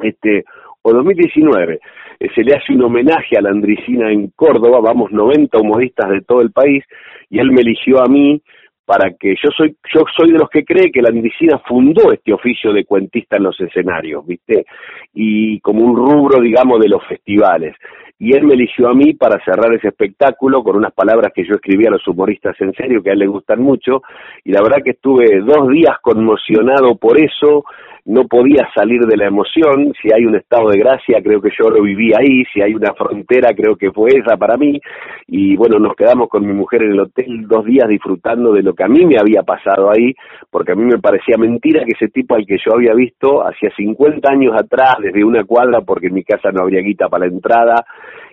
[0.00, 0.44] este,
[0.82, 1.80] o 2019,
[2.20, 6.20] eh, se le hace un homenaje a la Andricina en Córdoba, vamos 90 humoristas de
[6.20, 6.84] todo el país,
[7.30, 8.42] y él me eligió a mí
[8.84, 12.32] para que yo soy yo soy de los que cree que la medicina fundó este
[12.32, 14.66] oficio de cuentista en los escenarios, ¿viste?
[15.14, 17.74] Y como un rubro, digamos, de los festivales.
[18.18, 21.54] Y él me eligió a mí para cerrar ese espectáculo con unas palabras que yo
[21.54, 24.02] escribí a los humoristas en serio, que a él le gustan mucho,
[24.44, 27.64] y la verdad que estuve dos días conmocionado por eso,
[28.06, 31.70] no podía salir de la emoción, si hay un estado de gracia creo que yo
[31.70, 34.78] lo viví ahí, si hay una frontera creo que fue esa para mí,
[35.26, 38.74] y bueno, nos quedamos con mi mujer en el hotel dos días disfrutando de lo
[38.74, 40.14] que a mí me había pasado ahí,
[40.50, 43.70] porque a mí me parecía mentira que ese tipo al que yo había visto hacía
[43.74, 47.32] 50 años atrás, desde una cuadra, porque en mi casa no habría guita para la
[47.32, 47.86] entrada,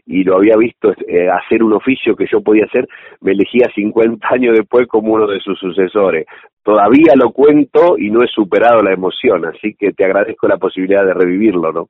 [0.05, 2.87] y lo había visto eh, hacer un oficio que yo podía hacer,
[3.21, 6.25] me elegía 50 años después como uno de sus sucesores.
[6.63, 11.05] Todavía lo cuento y no he superado la emoción, así que te agradezco la posibilidad
[11.05, 11.89] de revivirlo, ¿no?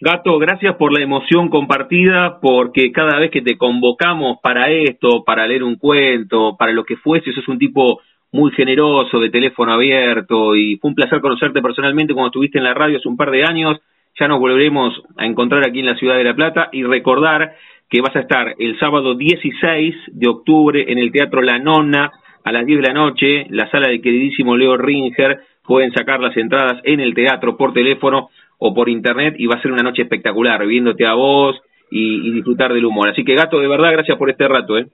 [0.00, 5.46] Gato, gracias por la emoción compartida, porque cada vez que te convocamos para esto, para
[5.46, 10.54] leer un cuento, para lo que fuese, sos un tipo muy generoso, de teléfono abierto,
[10.54, 13.44] y fue un placer conocerte personalmente cuando estuviste en la radio hace un par de
[13.44, 13.80] años,
[14.18, 17.56] ya nos volveremos a encontrar aquí en la ciudad de La Plata y recordar
[17.88, 22.12] que vas a estar el sábado 16 de octubre en el Teatro La Nona
[22.44, 26.36] a las 10 de la noche, la sala del queridísimo Leo Ringer, pueden sacar las
[26.36, 30.02] entradas en el teatro por teléfono o por internet y va a ser una noche
[30.02, 33.08] espectacular, viéndote a vos y, y disfrutar del humor.
[33.08, 34.78] Así que Gato, de verdad, gracias por este rato.
[34.78, 34.86] ¿eh?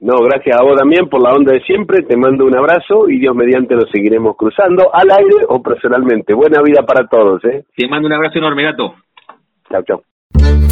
[0.00, 2.02] No, gracias a vos también por la onda de siempre.
[2.02, 6.34] Te mando un abrazo y Dios mediante lo seguiremos cruzando al aire o personalmente.
[6.34, 7.64] Buena vida para todos, ¿eh?
[7.74, 8.94] Te mando un abrazo enorme, gato.
[9.70, 10.65] Chao, chao.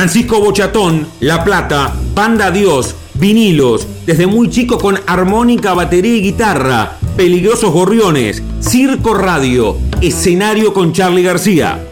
[0.00, 6.92] Francisco Bochatón, La Plata, Banda Dios, vinilos, desde muy chico con armónica, batería y guitarra,
[7.18, 11.84] peligrosos gorriones, circo radio, escenario con Charlie García.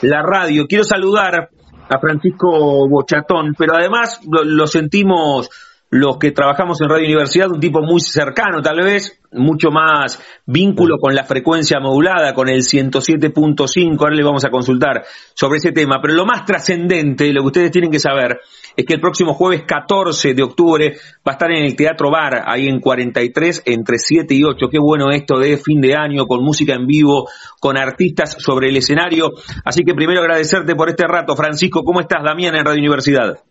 [0.00, 0.66] la radio.
[0.66, 1.50] Quiero saludar
[1.88, 5.50] a Francisco Bochatón, pero además lo, lo sentimos
[5.92, 10.96] los que trabajamos en Radio Universidad, un tipo muy cercano tal vez, mucho más vínculo
[10.98, 15.98] con la frecuencia modulada, con el 107.5, ahora le vamos a consultar sobre ese tema,
[16.00, 18.40] pero lo más trascendente, lo que ustedes tienen que saber,
[18.74, 20.96] es que el próximo jueves 14 de octubre
[21.28, 24.78] va a estar en el Teatro Bar, ahí en 43, entre 7 y 8, qué
[24.78, 27.28] bueno esto de fin de año, con música en vivo,
[27.60, 32.24] con artistas sobre el escenario, así que primero agradecerte por este rato, Francisco, ¿cómo estás,
[32.24, 33.42] Damián, en Radio Universidad?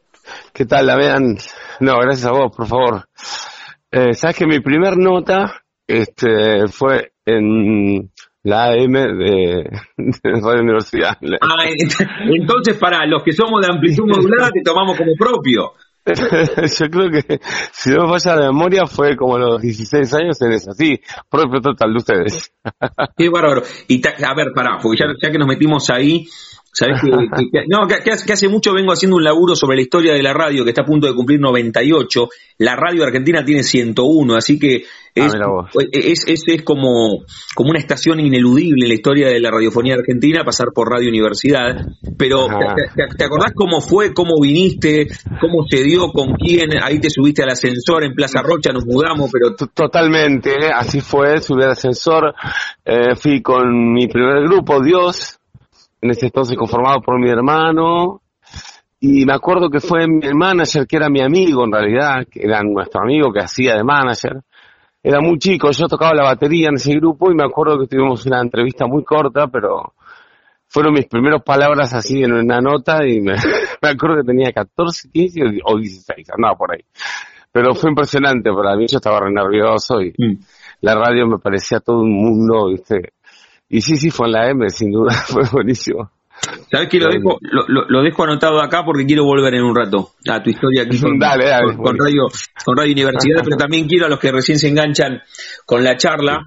[0.54, 1.38] ¿Qué tal, Damián?
[1.80, 3.06] No, gracias a vos, por favor.
[3.92, 8.12] Eh, Sabes que mi primer nota este, fue en
[8.44, 11.18] la AM de, de Radio Universidad.
[11.42, 11.66] Ah,
[12.26, 15.74] entonces, para los que somos de amplitud modulada, te tomamos como propio.
[16.06, 17.40] Yo creo que,
[17.72, 21.00] si no me falla la memoria, fue como a los 16 años en esa, sí,
[21.30, 22.54] propio total de ustedes.
[23.16, 23.62] Qué bárbaro.
[23.88, 26.26] Y ta- a ver, pará, porque ya, ya que nos metimos ahí,
[26.74, 30.14] ¿sabés que, que- que- no, que, hace, mucho vengo haciendo un laburo sobre la historia
[30.14, 32.30] de la radio, que está a punto de cumplir 98.
[32.60, 35.28] La radio argentina tiene 101, así que Ah,
[35.74, 39.96] es, es, es, es como, como una estación ineludible en la historia de la radiofonía
[39.96, 41.86] argentina, pasar por Radio Universidad.
[42.18, 42.48] Pero.
[42.48, 45.08] ¿te, te- te acordás cómo fue, cómo viniste,
[45.42, 46.70] cómo se dio, con quién?
[46.82, 51.62] Ahí te subiste al ascensor en Plaza Rocha, nos mudamos, pero Totalmente, así fue, subí
[51.64, 52.34] al ascensor,
[52.86, 55.41] eh, fui con mi primer grupo, Dios,
[56.02, 58.22] en ese entonces conformado por mi hermano,
[59.00, 62.62] y me acuerdo que fue mi manager, que era mi amigo en realidad, que era
[62.64, 64.42] nuestro amigo que hacía de manager,
[65.04, 68.26] era muy chico, yo tocaba la batería en ese grupo y me acuerdo que tuvimos
[68.28, 69.94] una entrevista muy corta, pero
[70.68, 73.34] fueron mis primeras palabras así en una nota y me,
[73.82, 76.84] me acuerdo que tenía 14, 15 o 16, andaba por ahí.
[77.52, 80.38] Pero fue impresionante para mí, yo estaba re nervioso y Mm.
[80.82, 83.14] la radio me parecía todo un mundo, ¿viste?
[83.74, 86.12] Y sí, sí, fue en la M, sin duda, fue buenísimo.
[86.70, 87.00] ¿Sabes qué?
[87.00, 90.84] Lo dejo, lo, dejo anotado acá porque quiero volver en un rato a tu historia
[90.84, 92.24] aquí con, dale, dale, con, Radio,
[92.66, 95.22] con Radio Universidad, pero también quiero a los que recién se enganchan
[95.66, 96.46] con la charla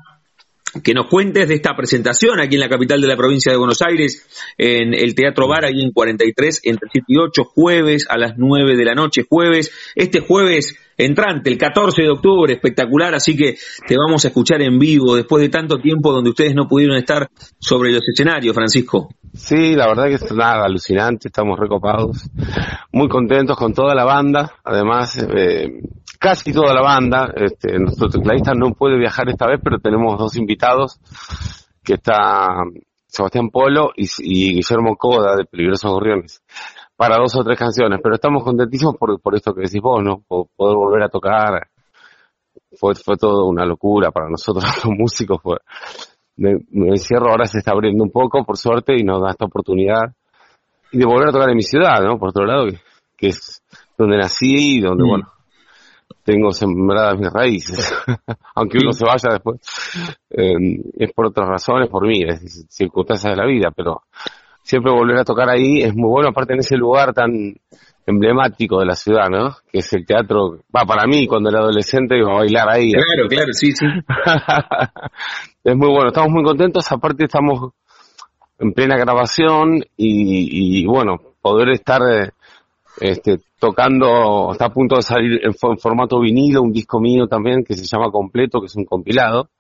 [0.83, 3.81] que nos cuentes de esta presentación aquí en la capital de la provincia de Buenos
[3.81, 4.27] Aires,
[4.59, 8.77] en el Teatro Bar, ahí en 43, entre 7 y 8, jueves a las 9
[8.77, 9.71] de la noche, jueves.
[9.95, 14.79] Este jueves entrante, el 14 de octubre, espectacular, así que te vamos a escuchar en
[14.79, 17.29] vivo después de tanto tiempo donde ustedes no pudieron estar
[17.59, 19.09] sobre los escenarios, Francisco.
[19.33, 22.31] Sí, la verdad que es nada alucinante, estamos recopados,
[22.93, 25.81] muy contentos con toda la banda, además eh,
[26.19, 30.37] casi toda la banda, este, nuestro tecladista no puede viajar esta vez, pero tenemos dos
[30.37, 31.01] invitados,
[31.83, 32.63] que está
[33.07, 36.43] Sebastián Polo y, y Guillermo Coda de Peligrosos Gorriones
[36.97, 40.23] para dos o tres canciones, pero estamos contentísimos por, por esto que decís vos, ¿no?
[40.29, 41.69] poder volver a tocar.
[42.77, 45.41] Fue, fue todo una locura para nosotros los músicos.
[45.43, 45.57] Fue,
[46.37, 50.13] me, encierro ahora se está abriendo un poco, por suerte, y nos da esta oportunidad.
[50.93, 52.19] Y de volver a tocar en mi ciudad, ¿no?
[52.19, 52.67] Por otro lado,
[53.17, 53.63] que, es
[53.99, 55.09] donde nací y donde, mm.
[55.09, 55.33] bueno,
[56.23, 57.93] tengo sembradas mis raíces.
[58.55, 59.61] Aunque uno se vaya después,
[60.31, 64.03] eh, es por otras razones, por mí, es circunstancias de la vida, pero
[64.65, 67.55] siempre volver a tocar ahí es muy bueno, aparte en ese lugar tan
[68.07, 69.55] emblemático de la ciudad, ¿no?
[69.71, 72.93] Que es el teatro, va para mí cuando era adolescente iba a bailar ahí.
[72.93, 73.87] Claro, claro, sí, sí.
[75.65, 77.73] es muy bueno, estamos muy contentos, aparte estamos
[78.59, 82.31] en plena grabación y, bueno, poder estar eh,
[83.01, 87.75] este, tocando, está a punto de salir en, formato vinilo, un disco mío también que
[87.75, 89.51] se llama Completo, que es un compilado,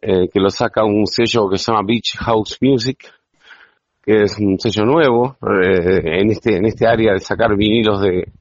[0.00, 3.04] eh, que lo saca un sello que se llama Beach House Music,
[4.02, 8.32] que es un sello nuevo eh, en este en este área de sacar vinilos de,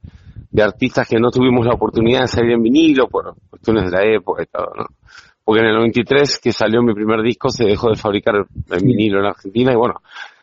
[0.51, 4.03] de artistas que no tuvimos la oportunidad de salir en vinilo por cuestiones de la
[4.03, 4.85] época y todo, ¿no?
[5.43, 9.19] Porque en el 93 que salió mi primer disco se dejó de fabricar en vinilo
[9.19, 10.01] en Argentina y bueno,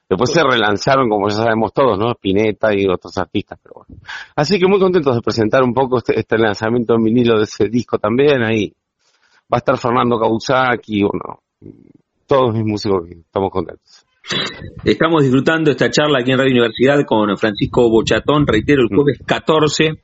[0.08, 2.12] después se relanzaron como ya sabemos todos, ¿no?
[2.12, 4.00] Spinetta y otros artistas, pero bueno.
[4.34, 7.68] Así que muy contentos de presentar un poco este, este lanzamiento en vinilo de ese
[7.68, 8.72] disco también, ahí
[9.52, 11.42] va a estar Fernando Kawasaki, bueno,
[12.26, 13.97] todos mis músicos estamos contentos.
[14.84, 20.02] Estamos disfrutando esta charla aquí en Radio Universidad con Francisco Bochatón, reitero, el jueves 14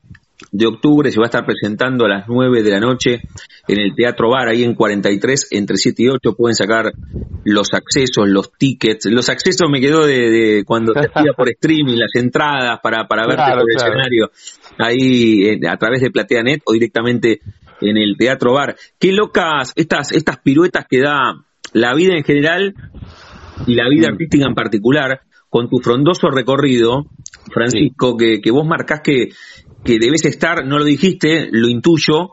[0.51, 3.21] de octubre se va a estar presentando a las 9 de la noche
[3.69, 6.93] en el Teatro Bar, ahí en 43, entre 7 y 8 pueden sacar
[7.45, 9.07] los accesos, los tickets.
[9.07, 13.45] Los accesos me quedó de, cuando te hacía por streaming, las entradas para, para verte
[13.53, 14.31] por el escenario,
[14.79, 17.41] ahí a través de PlateaNet o directamente
[17.81, 18.77] en el Teatro Bar.
[18.99, 22.75] Qué locas estas, estas piruetas que da la vida en general
[23.67, 24.13] y la vida mm.
[24.13, 27.07] artística en particular, con tu frondoso recorrido,
[27.53, 29.29] Francisco, que, que, vos marcás que,
[29.85, 32.33] que debes estar, no lo dijiste, lo intuyo,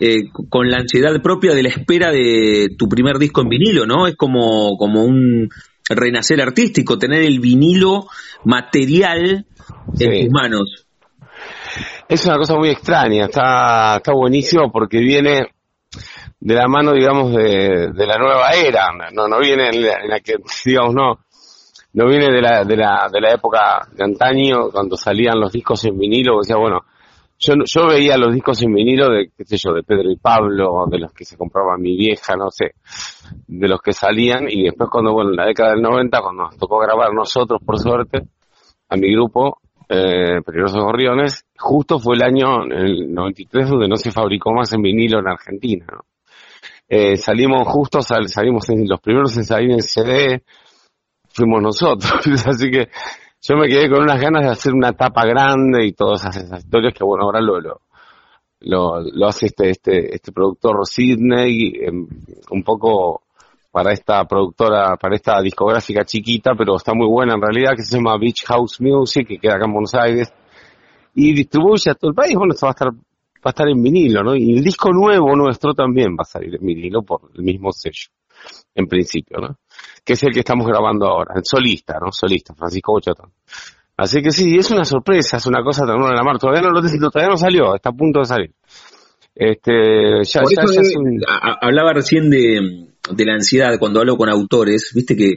[0.00, 4.06] eh, con la ansiedad propia de la espera de tu primer disco en vinilo, ¿no?
[4.06, 5.50] Es como, como un
[5.88, 8.06] renacer artístico, tener el vinilo
[8.44, 9.44] material
[9.98, 10.86] en tus manos.
[12.08, 15.53] Es una cosa muy extraña, está, está buenísimo porque viene
[16.44, 20.34] de la mano, digamos, de, la nueva era, no, no viene en la, que,
[20.66, 21.18] digamos, no,
[21.94, 25.82] no viene de la, de la, de la época de antaño, cuando salían los discos
[25.86, 26.82] en vinilo, o sea, bueno,
[27.38, 30.84] yo, yo veía los discos en vinilo de, qué sé yo, de Pedro y Pablo,
[30.86, 32.74] de los que se compraba mi vieja, no sé,
[33.46, 36.58] de los que salían, y después cuando, bueno, en la década del 90, cuando nos
[36.58, 38.20] tocó grabar nosotros, por suerte,
[38.90, 44.10] a mi grupo, eh, Peligrosos Gorriones, justo fue el año, el 93, donde no se
[44.10, 46.00] fabricó más en vinilo en Argentina, ¿no?
[46.88, 50.42] Eh, salimos justo, salimos en los primeros en salir en CD,
[51.28, 52.12] fuimos nosotros,
[52.46, 52.88] así que
[53.40, 56.94] yo me quedé con unas ganas de hacer una tapa grande y todas esas, historias
[56.94, 57.80] que bueno, ahora lo, lo,
[59.00, 62.06] lo, hace este, este, este productor Sidney, em,
[62.50, 63.22] un poco
[63.70, 67.96] para esta productora, para esta discográfica chiquita, pero está muy buena en realidad, que se
[67.96, 70.32] llama Beach House Music, que queda acá en Buenos Aires,
[71.14, 72.92] y distribuye a todo el país, bueno, esto va a estar
[73.44, 74.34] va a estar en vinilo, ¿no?
[74.34, 78.08] Y el disco nuevo nuestro también va a salir en vinilo por el mismo sello,
[78.74, 79.58] en principio, ¿no?
[80.04, 82.10] Que es el que estamos grabando ahora, el solista, ¿no?
[82.10, 83.32] Solista, Francisco Bochatón.
[83.96, 86.38] Así que sí, es una sorpresa, es una cosa tan buena la mar.
[86.38, 88.52] Todavía no lo todavía no salió, está a punto de salir.
[89.34, 95.14] Este, ya, ya, ya hablaba recién de, de la ansiedad cuando hablo con autores, viste
[95.14, 95.34] que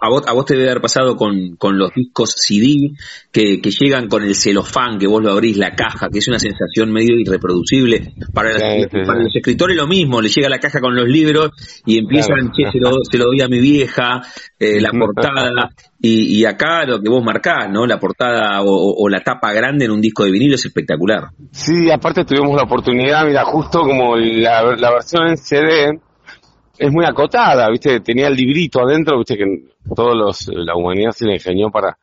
[0.00, 2.92] A, vos, a, vos, te debe haber pasado con, con los discos CD
[3.32, 6.38] que, que, llegan con el celofán, que vos lo abrís la caja, que es una
[6.38, 8.14] sensación medio irreproducible.
[8.32, 11.50] Para, los escritores lo mismo, le llega la caja con los libros
[11.84, 14.22] y empiezan, che, se lo, se lo doy a mi vieja,
[14.58, 17.84] eh, la portada, y, y, acá lo que vos marcás, ¿no?
[17.86, 21.30] La portada o, la tapa grande en un disco de vinilo es espectacular.
[21.50, 26.00] Sí, aparte tuvimos la oportunidad, mira, justo como la, la versión en CD,
[26.82, 28.00] es muy acotada, ¿viste?
[28.00, 29.36] Tenía el librito adentro, ¿viste?
[29.36, 29.44] Que
[29.94, 31.96] todos los, la humanidad se le ingenió para,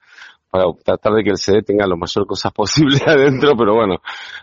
[0.49, 3.97] para tratar de que el CD tenga lo mayor cosas posible adentro, pero bueno,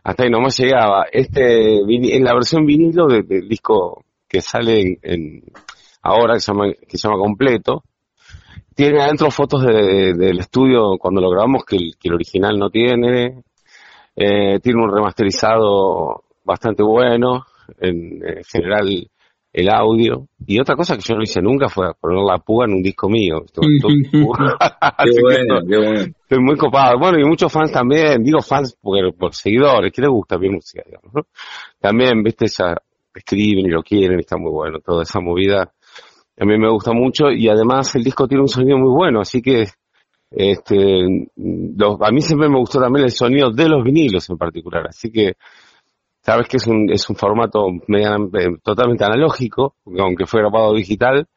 [0.05, 1.07] hasta ahí nomás llegaba.
[1.11, 4.99] Este, en la versión vinilo del disco que sale
[6.03, 7.85] ahora, que se llama, que se llama completo,
[8.75, 13.43] tiene adentro fotos del estudio cuando lo grabamos que el, que el original no tiene,
[14.15, 17.47] eh, tiene un remasterizado bastante bueno,
[17.81, 19.09] en, general
[19.57, 20.29] el audio.
[20.47, 23.09] Y otra cosa que yo no hice nunca fue poner la púa en un disco
[23.09, 23.43] mío.
[25.23, 26.01] bueno, bueno.
[26.01, 26.99] Estoy muy copado.
[26.99, 30.83] Bueno, y muchos fans también, digo fans porque, por seguidores, que les gusta mi música,
[30.85, 31.23] digamos, ¿no?
[31.81, 32.77] También, viste, ya
[33.15, 35.73] escriben y lo quieren, está muy bueno, toda esa movida.
[36.39, 39.41] A mí me gusta mucho y además el disco tiene un sonido muy bueno, así
[39.41, 39.69] que
[40.31, 44.87] este, los, a mí siempre me gustó también el sonido de los vinilos en particular,
[44.87, 45.33] así que
[46.27, 51.29] sabes que es un, es un formato eh, totalmente analógico, aunque fue grabado digital,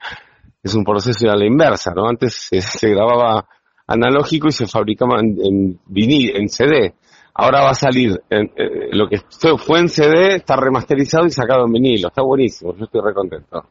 [0.64, 2.10] es un proceso a la inversa, ¿no?
[2.10, 3.48] Antes se, grababa
[3.86, 6.96] analógico y se fabricaba en, vinil, en CD.
[7.36, 9.20] Ahora va a salir, en, eh, lo que
[9.60, 13.66] fue en CD está remasterizado y sacado en vinilo, está buenísimo, yo estoy recontento.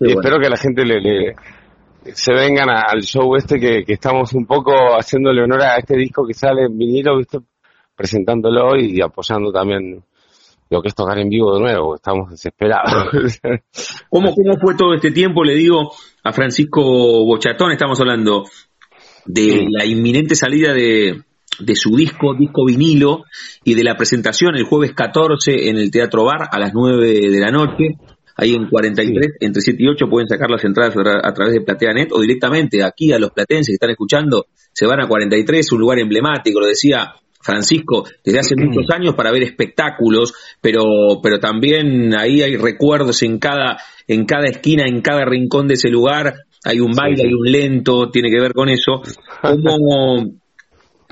[0.00, 1.34] y espero que la gente le,
[2.12, 6.26] se vengan al show este que, que, estamos un poco haciéndole honor a este disco
[6.26, 7.38] que sale en vinilo, ¿viste?
[7.96, 10.02] presentándolo y apoyando también
[10.70, 13.40] lo que es tocar en vivo de nuevo, estamos desesperados.
[14.08, 15.42] ¿Cómo, ¿Cómo fue todo este tiempo?
[15.42, 15.92] Le digo
[16.22, 16.80] a Francisco
[17.24, 18.44] Bochatón, estamos hablando
[19.26, 21.22] de la inminente salida de,
[21.58, 23.24] de su disco, disco vinilo,
[23.64, 27.40] y de la presentación el jueves 14 en el Teatro Bar a las 9 de
[27.40, 27.96] la noche.
[28.36, 32.12] Ahí en 43, entre 7 y 8 pueden sacar las entradas a través de PlateaNet
[32.12, 35.98] o directamente aquí a los platenses que están escuchando, se van a 43, un lugar
[35.98, 42.42] emblemático, lo decía Francisco, desde hace muchos años para ver espectáculos, pero, pero también ahí
[42.42, 46.34] hay recuerdos en cada, en cada esquina, en cada rincón de ese lugar,
[46.64, 49.02] hay un baile, hay un lento, tiene que ver con eso.
[49.40, 50.34] ¿Cómo,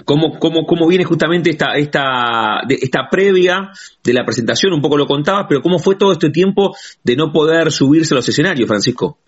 [0.04, 3.70] cómo, cómo, cómo viene justamente esta, esta, esta previa
[4.04, 4.74] de la presentación?
[4.74, 8.16] Un poco lo contabas, pero ¿cómo fue todo este tiempo de no poder subirse a
[8.16, 9.18] los escenarios, Francisco?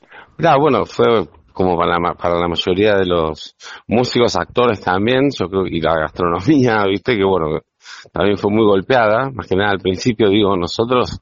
[0.59, 1.07] bueno, fue
[1.53, 5.99] como para la, para la mayoría de los músicos, actores también, yo creo, y la
[5.99, 7.61] gastronomía, viste, que bueno,
[8.13, 11.21] también fue muy golpeada, más que nada al principio, digo, nosotros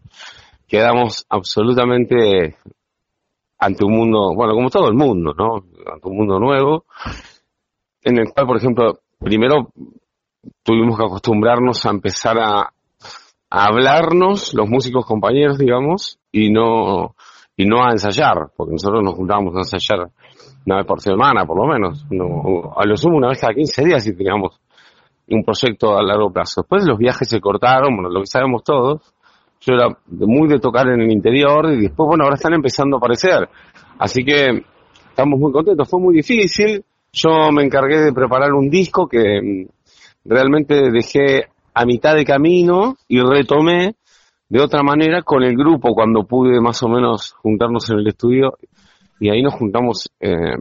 [0.66, 2.56] quedamos absolutamente
[3.58, 5.56] ante un mundo, bueno, como todo el mundo, ¿no?
[5.92, 6.84] Ante un mundo nuevo,
[8.02, 9.72] en el cual, por ejemplo, primero
[10.62, 12.72] tuvimos que acostumbrarnos a empezar a,
[13.50, 17.16] a hablarnos, los músicos compañeros, digamos, y no,
[17.56, 20.10] y no a ensayar, porque nosotros nos juntábamos a ensayar
[20.68, 23.84] una vez por semana, por lo menos, no, a lo sumo una vez cada 15
[23.86, 24.60] días si teníamos
[25.30, 26.60] un proyecto a largo plazo.
[26.60, 29.00] Después los viajes se cortaron, bueno, lo que sabemos todos,
[29.60, 32.98] yo era muy de tocar en el interior y después, bueno, ahora están empezando a
[32.98, 33.48] aparecer.
[33.98, 34.62] Así que
[35.08, 40.28] estamos muy contentos, fue muy difícil, yo me encargué de preparar un disco que mm,
[40.28, 43.94] realmente dejé a mitad de camino y retomé
[44.50, 48.58] de otra manera con el grupo cuando pude más o menos juntarnos en el estudio
[49.20, 50.56] y ahí nos juntamos eh,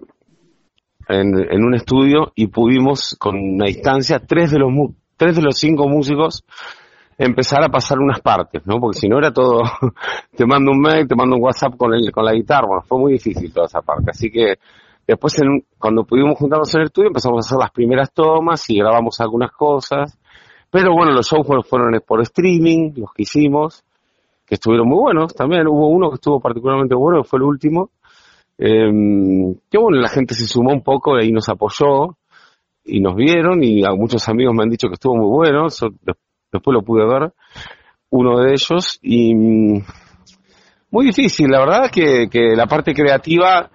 [1.10, 4.72] en, un estudio y pudimos con una distancia tres de los
[5.16, 6.43] tres de los cinco músicos
[7.18, 8.80] empezar a pasar unas partes, ¿no?
[8.80, 9.62] Porque si no era todo,
[10.36, 12.99] te mando un mail, te mando un WhatsApp con el, con la guitarra, bueno, fue
[12.99, 14.12] muy difícil toda esa parte.
[14.12, 14.55] Así que
[15.08, 18.78] después en, cuando pudimos juntarnos en el estudio empezamos a hacer las primeras tomas y
[18.78, 20.18] grabamos algunas cosas
[20.70, 23.84] pero bueno, los shows fueron por streaming, los que hicimos,
[24.45, 25.68] que estuvieron muy buenos también.
[25.68, 27.91] Hubo uno que estuvo particularmente bueno, que fue el último.
[28.58, 32.18] Eh, que bueno, la gente se sumó un poco y nos apoyó
[32.84, 35.68] y nos vieron y muchos amigos me han dicho que estuvo muy bueno.
[35.68, 37.34] después lo pude ver,
[38.10, 38.99] uno de ellos.
[39.01, 39.84] Y mm,
[40.91, 43.70] muy difícil, la verdad que, que la parte creativa,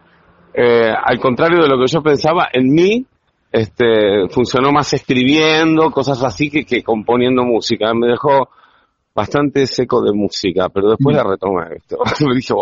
[0.54, 3.06] eh, al contrario de lo que yo pensaba, en mí
[3.52, 7.92] este, funcionó más escribiendo, cosas así que, que componiendo música.
[7.94, 8.48] Me dejó
[9.14, 11.78] bastante seco de música, pero después la retomé.
[12.26, 12.54] Me dije,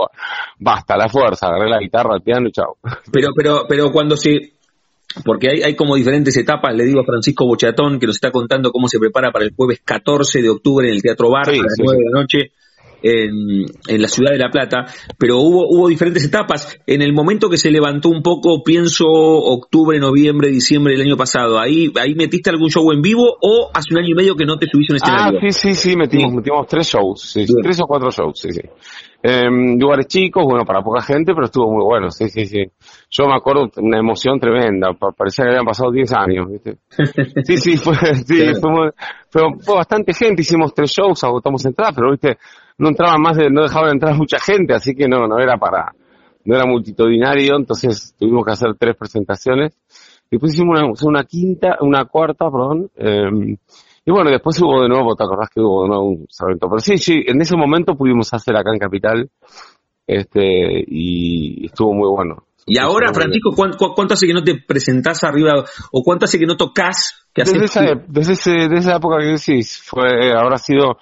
[0.58, 2.76] basta, la fuerza, agarré la guitarra, el piano y chao.
[3.12, 4.52] Pero, pero, pero cuando se...
[5.24, 8.70] Porque hay, hay como diferentes etapas, le digo a Francisco Bochatón, que nos está contando
[8.70, 11.74] cómo se prepara para el jueves 14 de octubre en el Teatro Bar a las
[11.78, 12.52] 9 de la noche
[13.02, 14.86] en, en, la ciudad de La Plata,
[15.18, 16.78] pero hubo, hubo diferentes etapas.
[16.86, 21.58] En el momento que se levantó un poco, pienso octubre, noviembre, diciembre del año pasado,
[21.58, 24.58] ¿ahí, ahí metiste algún show en vivo o hace un año y medio que no
[24.58, 25.38] te subiste un escenario?
[25.38, 28.62] Ah, sí, sí, sí, metimos, metimos tres shows, tres o cuatro shows, sí, sí.
[29.22, 32.64] Eh, lugares chicos, bueno, para poca gente, pero estuvo muy bueno, sí, sí, sí.
[33.10, 36.78] Yo me acuerdo una emoción tremenda, parecía que habían pasado 10 años, ¿viste?
[37.44, 38.92] Sí, sí, fue, sí, fue,
[39.28, 42.38] fue, fue, bastante gente, hicimos tres shows, agotamos entradas, pero, ¿viste?
[42.80, 45.58] No entraba más de, no dejaba de entrar mucha gente, así que no, no era
[45.58, 45.92] para,
[46.44, 49.76] no era multitudinario, entonces tuvimos que hacer tres presentaciones.
[50.30, 52.90] Después hicimos una, una quinta, una cuarta, perdón.
[52.96, 53.56] Eh,
[54.06, 56.68] y bueno, después hubo de nuevo, ¿te acordás que hubo de nuevo un evento?
[56.70, 59.30] Pero sí, sí, en ese momento pudimos hacer acá en Capital,
[60.06, 62.44] este, y estuvo muy bueno.
[62.66, 66.56] Y ahora, Francisco, ¿cuánto, hace que no te presentás arriba o cuánto hace que no
[66.56, 67.26] tocas?
[67.34, 70.96] Que desde, esa, desde, esa época que decís, fue, ahora ha sido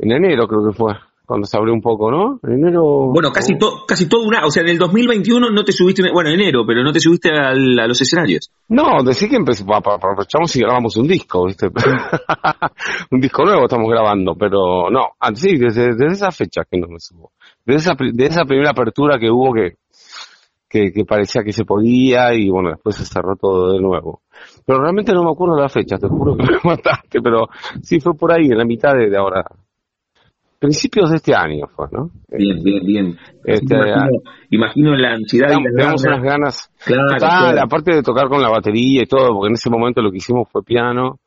[0.00, 0.94] en enero creo que fue
[1.30, 2.40] cuando se abrió un poco, ¿no?
[2.42, 3.12] En enero.
[3.12, 4.44] Bueno, casi, todo casi todo una.
[4.44, 6.02] O sea, en el 2021 no te subiste.
[6.12, 8.50] Bueno, en enero, pero no te subiste a los escenarios.
[8.68, 11.68] No, decir que empezamos, aprovechamos y grabamos un disco, ¿viste?
[13.12, 15.10] un disco nuevo estamos grabando, pero no.
[15.20, 17.30] Ah, sí, desde, desde esa fecha que no me subo.
[17.64, 19.76] Desde esa, de esa primera apertura que hubo que,
[20.68, 24.22] que, parecía que se podía y bueno, después se cerró todo de nuevo.
[24.66, 27.46] Pero realmente no me acuerdo de la fecha, te juro que me mataste, pero
[27.82, 29.44] sí fue por ahí, en la mitad de ahora,
[30.60, 32.10] principios de este año fue, ¿no?
[32.28, 33.18] Bien, bien, bien.
[33.44, 33.74] Este,
[34.50, 36.04] imagino, la ansiedad y las ganas.
[36.04, 36.72] unas ganas.
[36.84, 40.18] Claro, aparte de tocar con la batería y todo, porque en ese momento lo que
[40.18, 41.18] hicimos fue piano,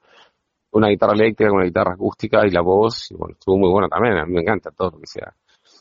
[0.71, 4.17] una guitarra eléctrica, una guitarra acústica y la voz, y bueno, estuvo muy buena también,
[4.17, 5.33] a mí me encanta todo lo que sea.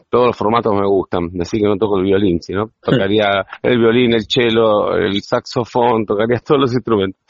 [0.08, 4.14] Todos los formatos me gustan, decir que no toco el violín, sino tocaría el violín,
[4.14, 7.20] el cello, el saxofón, tocaría todos los instrumentos.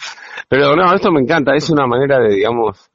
[0.49, 2.92] Pero no, esto me encanta, es una manera de, digamos,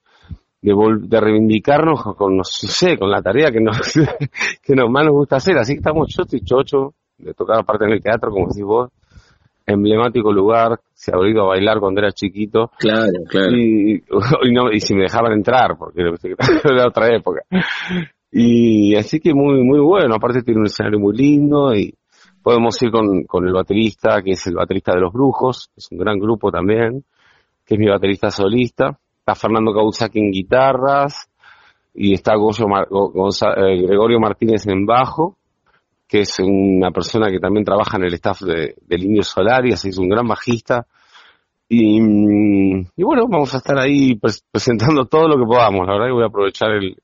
[0.62, 3.78] de, de reivindicarnos con, no sé, con la tarea que nos,
[4.64, 5.58] que nos más nos gusta hacer.
[5.58, 8.92] Así que estamos yo estoy chocho de tocar aparte en el teatro, como decís vos,
[9.66, 12.72] emblemático lugar, se ha oído a bailar cuando era chiquito.
[12.78, 13.56] Claro, claro.
[13.56, 14.04] Y,
[14.54, 16.02] no, y si me dejaban entrar, porque
[16.64, 17.42] era otra época.
[18.32, 21.94] Y así que muy, muy bueno, aparte tiene un escenario muy lindo y
[22.42, 25.98] podemos ir con, con el baterista, que es el baterista de los brujos, es un
[25.98, 27.04] gran grupo también,
[27.66, 31.30] que es mi baterista solista está Fernando Cauzaki en guitarras
[31.94, 35.38] y está eh, Gregorio Martínez en bajo,
[36.08, 39.74] que es una persona que también trabaja en el staff de, del Indio Solar y
[39.74, 40.88] así es un gran bajista.
[41.68, 42.00] Y,
[43.04, 44.18] bueno, vamos a estar ahí
[44.50, 45.86] presentando todo lo que podamos.
[45.86, 46.96] La verdad voy a aprovechar el,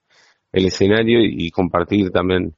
[0.54, 2.56] escenario y, compartir también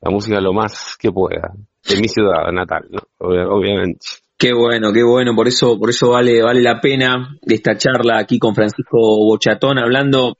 [0.00, 1.52] la música lo más que pueda
[1.88, 2.88] de mi ciudad natal,
[3.18, 4.06] obviamente.
[4.40, 8.38] Qué bueno, qué bueno, por eso, por eso vale, vale la pena esta charla aquí
[8.38, 10.38] con Francisco Bochatón, hablando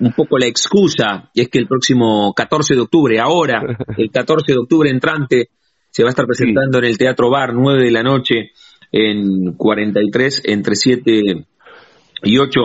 [0.00, 3.62] un poco la excusa, y es que el próximo 14 de octubre, ahora,
[3.96, 5.48] el 14 de octubre entrante,
[5.88, 8.50] se va a estar presentando en el Teatro Bar, 9 de la noche,
[8.92, 11.46] en 43, entre 7
[12.24, 12.60] y 8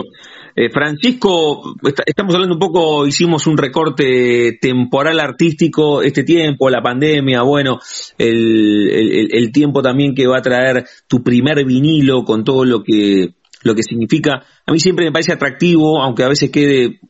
[0.56, 1.74] eh, Francisco,
[2.06, 7.80] estamos hablando un poco, hicimos un recorte temporal artístico este tiempo, la pandemia, bueno,
[8.16, 13.34] el, tiempo también que va a traer tu primer vinilo con todo lo que,
[13.64, 14.44] lo que significa.
[14.64, 17.00] A mí siempre me parece atractivo, aunque a veces quede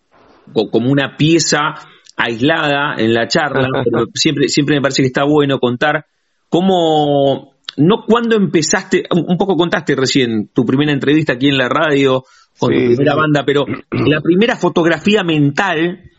[0.53, 1.74] como una pieza
[2.16, 6.07] aislada en la charla, pero siempre, siempre me parece que está bueno contar
[6.49, 12.24] cómo, no cuando empezaste, un poco contaste recién tu primera entrevista aquí en la radio,
[12.59, 16.11] con tu primera banda, pero la primera fotografía mental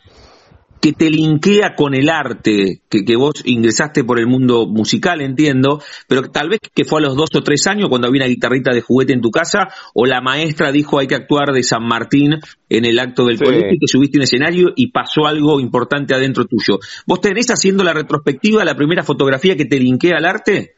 [0.85, 5.81] que te linkea con el arte, que, que, vos ingresaste por el mundo musical, entiendo,
[6.07, 8.71] pero tal vez que fue a los dos o tres años cuando había una guitarrita
[8.71, 12.35] de juguete en tu casa, o la maestra dijo hay que actuar de San Martín
[12.69, 16.45] en el acto del colegio y que subiste un escenario y pasó algo importante adentro
[16.45, 16.77] tuyo.
[17.07, 20.75] ¿Vos tenés haciendo la retrospectiva la primera fotografía que te linkea al arte?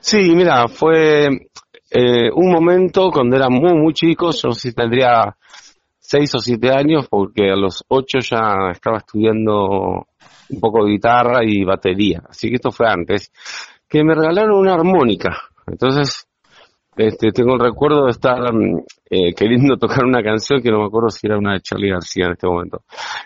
[0.00, 1.28] Sí, mira, fue
[1.90, 5.36] eh, un momento cuando era muy, muy chico, yo sí tendría
[5.98, 10.06] seis o siete años, porque a los ocho ya estaba estudiando
[10.50, 13.30] un poco de guitarra y batería, así que esto fue antes,
[13.88, 15.36] que me regalaron una armónica.
[15.66, 16.26] Entonces,
[16.96, 18.38] este, tengo el recuerdo de estar
[19.10, 22.26] eh, queriendo tocar una canción que no me acuerdo si era una de Charlie García
[22.26, 22.82] en este momento.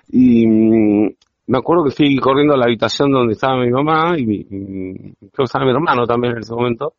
[0.08, 1.14] Y mm,
[1.46, 5.30] me acuerdo que fui corriendo a la habitación donde estaba mi mamá y, y creo
[5.36, 6.94] que estaba mi hermano también en ese momento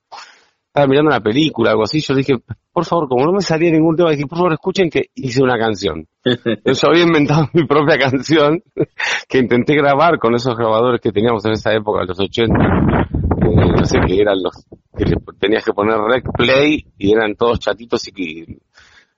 [0.73, 2.33] estaba mirando una película, algo así, yo dije,
[2.71, 5.55] por favor, como no me salía ningún tema, dije, por favor, escuchen que hice una
[5.55, 6.07] canción.
[6.25, 8.63] yo había inventado mi propia canción,
[9.29, 13.85] que intenté grabar con esos grabadores que teníamos en esa época, los 80, eh, no
[13.85, 14.65] sé qué eran los,
[14.97, 18.57] que tenías que poner rec play y eran todos chatitos y que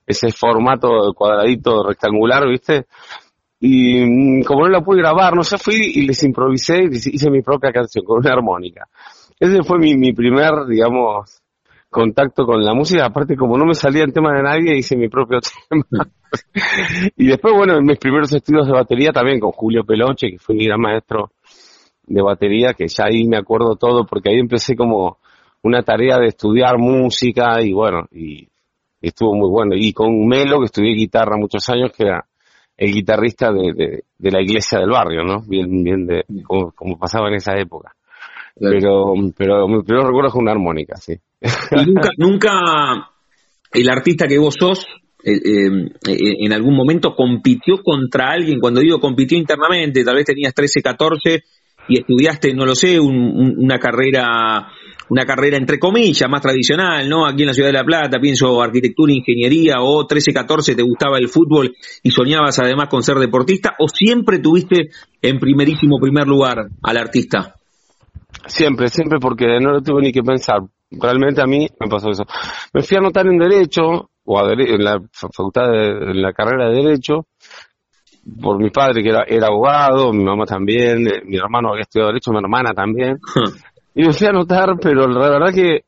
[0.06, 2.84] ese formato cuadradito rectangular, ¿viste?
[3.60, 7.30] Y mm, como no la pude grabar, no sé, fui y les improvisé y hice
[7.30, 8.86] mi propia canción con una armónica.
[9.40, 11.42] Ese fue mi, mi primer, digamos,
[11.96, 15.08] contacto con la música, aparte como no me salía el tema de nadie, hice mi
[15.08, 15.38] propio
[15.70, 16.06] tema.
[17.16, 20.54] y después, bueno, en mis primeros estudios de batería también con Julio Peloche, que fue
[20.54, 21.30] mi gran maestro
[22.06, 25.16] de batería, que ya ahí me acuerdo todo, porque ahí empecé como
[25.62, 28.46] una tarea de estudiar música y bueno, y,
[29.00, 29.74] estuvo muy bueno.
[29.74, 32.26] Y con Melo, que estudié guitarra muchos años, que era
[32.76, 35.40] el guitarrista de, de, la iglesia del barrio, ¿no?
[35.46, 37.95] Bien, bien de como pasaba en esa época.
[38.58, 41.14] Pero, pero mi primer recuerdo es una armónica, sí.
[41.86, 43.10] nunca, nunca
[43.72, 44.86] el artista que vos sos,
[45.22, 50.54] eh, eh, en algún momento compitió contra alguien, cuando digo compitió internamente, tal vez tenías
[50.54, 51.42] 13, 14
[51.88, 54.68] y estudiaste, no lo sé, una carrera
[55.08, 57.26] una carrera entre comillas más tradicional, ¿no?
[57.26, 61.18] Aquí en la ciudad de La Plata, pienso arquitectura, ingeniería o 13, 14 te gustaba
[61.18, 64.88] el fútbol y soñabas además con ser deportista o siempre tuviste
[65.22, 67.54] en primerísimo primer lugar al artista?
[68.46, 70.60] Siempre, siempre porque no lo tuve ni que pensar.
[70.90, 72.24] Realmente a mí me pasó eso.
[72.72, 76.68] Me fui a anotar en Derecho, o a en la facultad, de, en la carrera
[76.68, 77.26] de Derecho,
[78.40, 82.08] por mi padre que era, era abogado, mi mamá también, eh, mi hermano había estudiado
[82.10, 83.18] Derecho, mi hermana también.
[83.94, 85.84] y me fui a anotar, pero la verdad que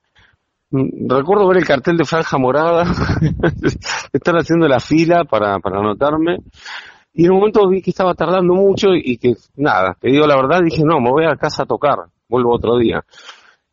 [0.71, 2.85] mm, recuerdo ver el cartel de franja morada,
[4.13, 6.39] estar haciendo la fila para, para anotarme.
[7.15, 10.37] Y en un momento vi que estaba tardando mucho y que, nada, te digo la
[10.37, 13.05] verdad, dije, no, me voy a casa a tocar vuelvo otro día.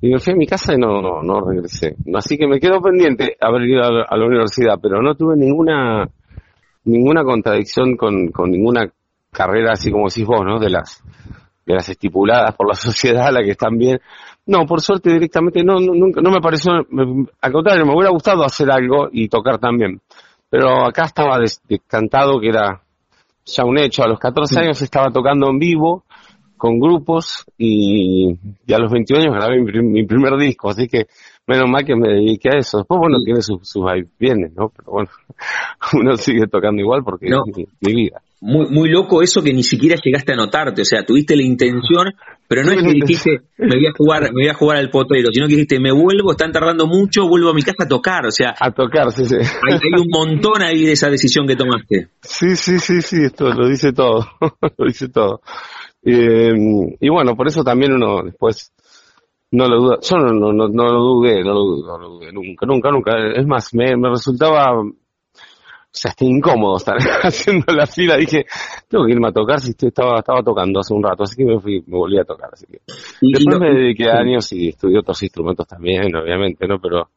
[0.01, 1.95] Y me fui a mi casa y no, no, no regresé.
[2.13, 6.07] Así que me quedo pendiente haber ido a la, universidad, pero no tuve ninguna
[6.83, 8.87] ninguna contradicción con, con ninguna
[9.31, 10.59] carrera así como decís vos, ¿no?
[10.59, 11.03] De las
[11.65, 13.99] de las estipuladas por la sociedad, la que están bien.
[14.45, 18.43] No, por suerte directamente no, no, nunca, no me pareció, al contrario, me hubiera gustado
[18.43, 20.01] hacer algo y tocar también.
[20.49, 22.83] Pero acá estaba descantado que era
[23.43, 24.03] ya un hecho.
[24.03, 26.05] A los 14 años estaba tocando en vivo
[26.57, 28.33] con grupos y,
[28.73, 31.07] a los 21 años grabé mi, primer disco, así que
[31.47, 32.79] menos mal que me dediqué a eso.
[32.79, 33.83] Después, bueno, tiene sus, sus
[34.19, 34.69] bienes, ¿no?
[34.69, 35.09] Pero bueno,
[35.93, 38.21] uno sigue tocando igual porque es mi, vida.
[38.41, 42.13] Muy, muy loco eso que ni siquiera llegaste a notarte, o sea, tuviste la intención,
[42.47, 45.29] pero no es que dijiste, me voy a jugar, me voy a jugar al potero,
[45.31, 48.31] sino que dijiste, me vuelvo, están tardando mucho, vuelvo a mi casa a tocar, o
[48.31, 48.53] sea.
[48.59, 49.35] A tocar, sí, sí.
[49.35, 52.09] Hay, hay un montón ahí de esa decisión que tomaste.
[52.21, 54.27] Sí, sí, sí, sí, esto lo dice todo,
[54.77, 55.41] lo dice todo.
[56.05, 56.53] Eh,
[56.99, 58.71] y bueno, por eso también uno después
[59.51, 59.97] no lo duda.
[60.01, 63.11] Yo no, no, no, lo dudé, no lo, dudé, nunca, nunca, nunca.
[63.35, 64.93] Es más, me, me resultaba, o
[65.91, 68.17] sea, hasta incómodo estar haciendo la fila.
[68.17, 68.45] Dije,
[68.87, 71.59] tengo que irme a tocar si estaba, estaba tocando hace un rato, así que me
[71.59, 72.49] fui, me volví a tocar.
[72.53, 72.81] Así que.
[73.21, 76.79] Después me dediqué años y estudié otros instrumentos también, obviamente, ¿no?
[76.79, 77.09] Pero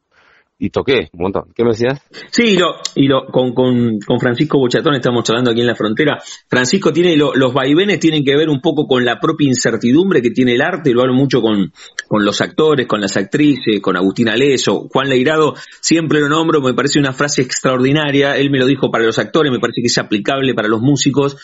[0.58, 1.44] y toqué un montón.
[1.54, 2.00] ¿Qué me decías?
[2.30, 6.18] Sí, lo, y lo, con, con, con, Francisco Bochatón estamos charlando aquí en la frontera.
[6.48, 10.54] Francisco tiene los vaivenes tienen que ver un poco con la propia incertidumbre que tiene
[10.54, 11.72] el arte, lo hablo mucho con,
[12.08, 16.74] con los actores, con las actrices, con Agustín Aleso, Juan Leirado, siempre lo nombro, me
[16.74, 19.98] parece una frase extraordinaria, él me lo dijo para los actores, me parece que es
[19.98, 21.36] aplicable para los músicos,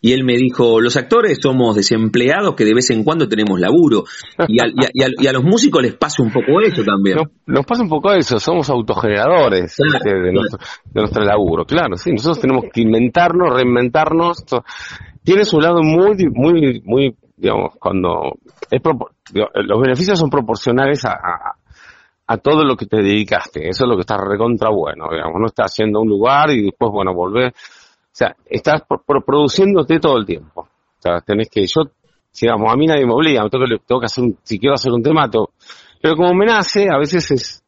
[0.00, 4.04] y él me dijo, los actores somos desempleados que de vez en cuando tenemos laburo,
[4.48, 7.18] y, y, a, los músicos les pasa un poco eso también.
[7.46, 10.32] nos pasa un poco eso, somos autogeneradores de,
[10.92, 14.44] nuestro, laburo, claro, sí, nosotros tenemos que inventarnos, reinventarnos.
[15.24, 18.38] Tiene su lado muy, muy, muy, digamos, cuando
[19.54, 21.56] los beneficios son proporcionales a,
[22.26, 25.46] a, todo lo que te dedicaste, eso es lo que está recontra bueno, digamos, no
[25.46, 30.62] estás haciendo un lugar y después, bueno, volver, o sea, estás produciéndote todo el tiempo,
[30.62, 31.82] o sea, tenés que, yo,
[32.40, 34.92] digamos, a mí nadie me obliga, tengo que, tengo que hacer un, si quiero hacer
[34.92, 35.28] un tema,
[36.02, 37.61] pero como me nace, a veces es,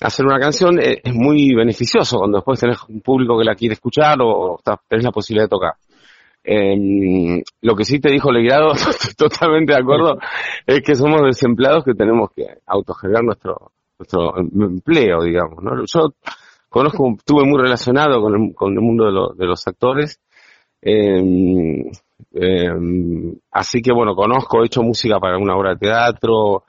[0.00, 4.18] hacer una canción es, muy beneficioso cuando después tenés un público que la quiere escuchar
[4.20, 5.74] o, tenés la posibilidad de tocar.
[6.44, 8.72] Em, lo que sí te dijo Legrado,
[9.16, 10.18] totalmente de acuerdo,
[10.64, 15.62] es que somos desempleados que tenemos que autogenerar nuestro, nuestro empleo, digamos.
[15.62, 15.84] ¿no?
[15.86, 16.14] Yo
[16.68, 20.20] conozco, estuve muy relacionado con el, con el mundo de, de los actores,
[22.38, 22.68] eh,
[23.50, 26.64] así que bueno, conozco, he hecho música para una obra de teatro,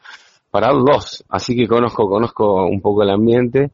[0.51, 3.71] para dos, así que conozco, conozco un poco el ambiente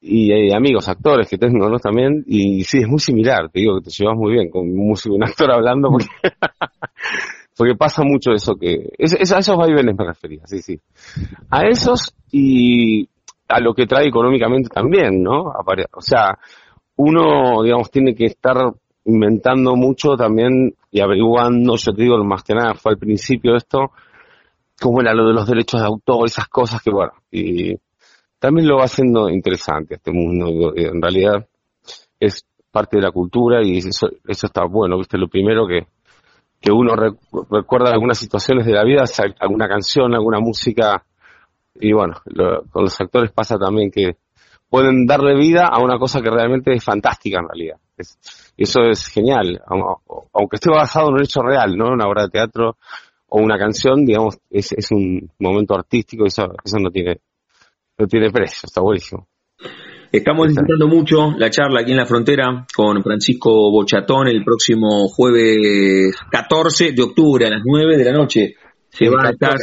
[0.00, 1.78] y hay amigos, actores que tengo, ¿no?
[1.78, 4.88] También, y sí, es muy similar, te digo que te llevas muy bien con un
[4.88, 6.06] músico un actor hablando porque,
[7.56, 10.80] porque pasa mucho eso que, es, a esos vaivenes me refería, sí, sí.
[11.50, 13.08] A esos y
[13.48, 15.52] a lo que trae económicamente también, ¿no?
[15.92, 16.38] O sea,
[16.96, 18.56] uno, digamos, tiene que estar
[19.04, 23.92] inventando mucho también y averiguando, yo te digo, más que nada fue al principio esto,
[24.80, 27.74] como era lo de los derechos de autor, esas cosas que bueno, y
[28.38, 31.46] también lo va haciendo interesante este mundo, en realidad
[32.20, 35.86] es parte de la cultura y eso, eso está bueno, viste, lo primero que,
[36.60, 36.94] que uno
[37.50, 39.04] recuerda algunas situaciones de la vida,
[39.40, 41.04] alguna canción, alguna música,
[41.74, 42.14] y bueno,
[42.70, 44.16] con los actores pasa también que
[44.68, 47.76] pueden darle vida a una cosa que realmente es fantástica en realidad.
[48.56, 49.60] eso es genial,
[50.32, 51.88] aunque esté basado en un hecho real, ¿no?
[51.88, 52.76] Una obra de teatro
[53.28, 57.20] o una canción, digamos, es, es un momento artístico y eso, eso no tiene,
[57.98, 59.28] no tiene precio, está buenísimo.
[60.10, 66.16] Estamos disfrutando mucho la charla aquí en la frontera con Francisco Bochatón el próximo jueves
[66.30, 68.54] 14 de octubre a las 9 de la noche.
[68.88, 69.58] Se va a estar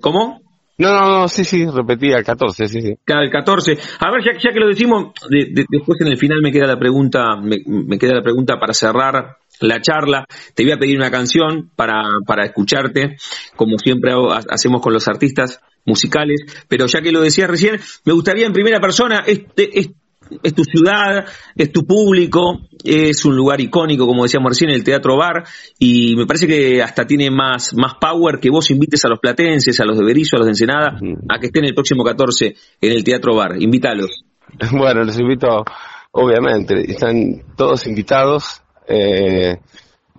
[0.00, 0.40] ¿Cómo?
[0.78, 2.94] No, no, no, sí, sí, repetía el 14, sí, sí.
[3.02, 3.78] Claro, el 14.
[4.00, 7.36] A ver, ya, ya que lo decimos, después en el final me queda la pregunta,
[7.36, 10.26] me, queda la pregunta para cerrar la charla.
[10.54, 13.16] Te voy a pedir una canción para, para escucharte,
[13.56, 14.12] como siempre
[14.50, 18.80] hacemos con los artistas musicales, pero ya que lo decía recién, me gustaría en primera
[18.80, 19.94] persona, este, este
[20.42, 25.16] es tu ciudad, es tu público, es un lugar icónico, como decíamos recién, el Teatro
[25.16, 25.44] Bar,
[25.78, 29.78] y me parece que hasta tiene más, más power que vos invites a los platenses,
[29.80, 30.98] a los de Berizo, a los de Ensenada,
[31.28, 33.60] a que estén el próximo 14 en el Teatro Bar.
[33.60, 34.24] Invítalos.
[34.72, 35.64] Bueno, los invito,
[36.12, 39.56] obviamente, están todos invitados eh,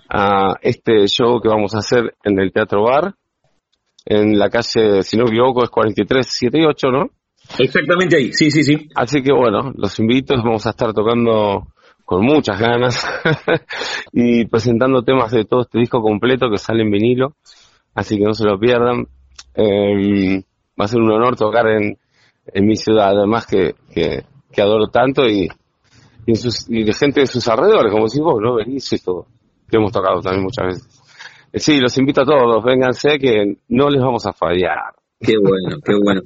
[0.10, 3.16] a este show que vamos a hacer en el Teatro Bar,
[4.06, 7.10] en la calle, si no me equivoco, es 4378, ¿no?
[7.60, 8.90] Exactamente ahí, sí, sí, sí.
[8.96, 11.68] Así que bueno, los invito, vamos a estar tocando
[12.06, 13.06] con muchas ganas
[14.14, 17.34] y presentando temas de todo este disco completo que sale en vinilo,
[17.94, 19.08] así que no se lo pierdan.
[19.54, 20.42] Em,
[20.80, 21.98] va a ser un honor tocar en,
[22.54, 25.50] en mi ciudad, además que, que, adoro tanto y,
[26.28, 28.56] y, sus, y, de gente de sus alrededores, como si vos, ¿no?
[28.56, 29.26] Venís y todo,
[29.70, 31.04] que hemos tocado también muchas veces.
[31.54, 34.94] Eh, sí, los invito a todos, vénganse que no les vamos a fallar.
[35.20, 36.22] Qué bueno, qué bueno.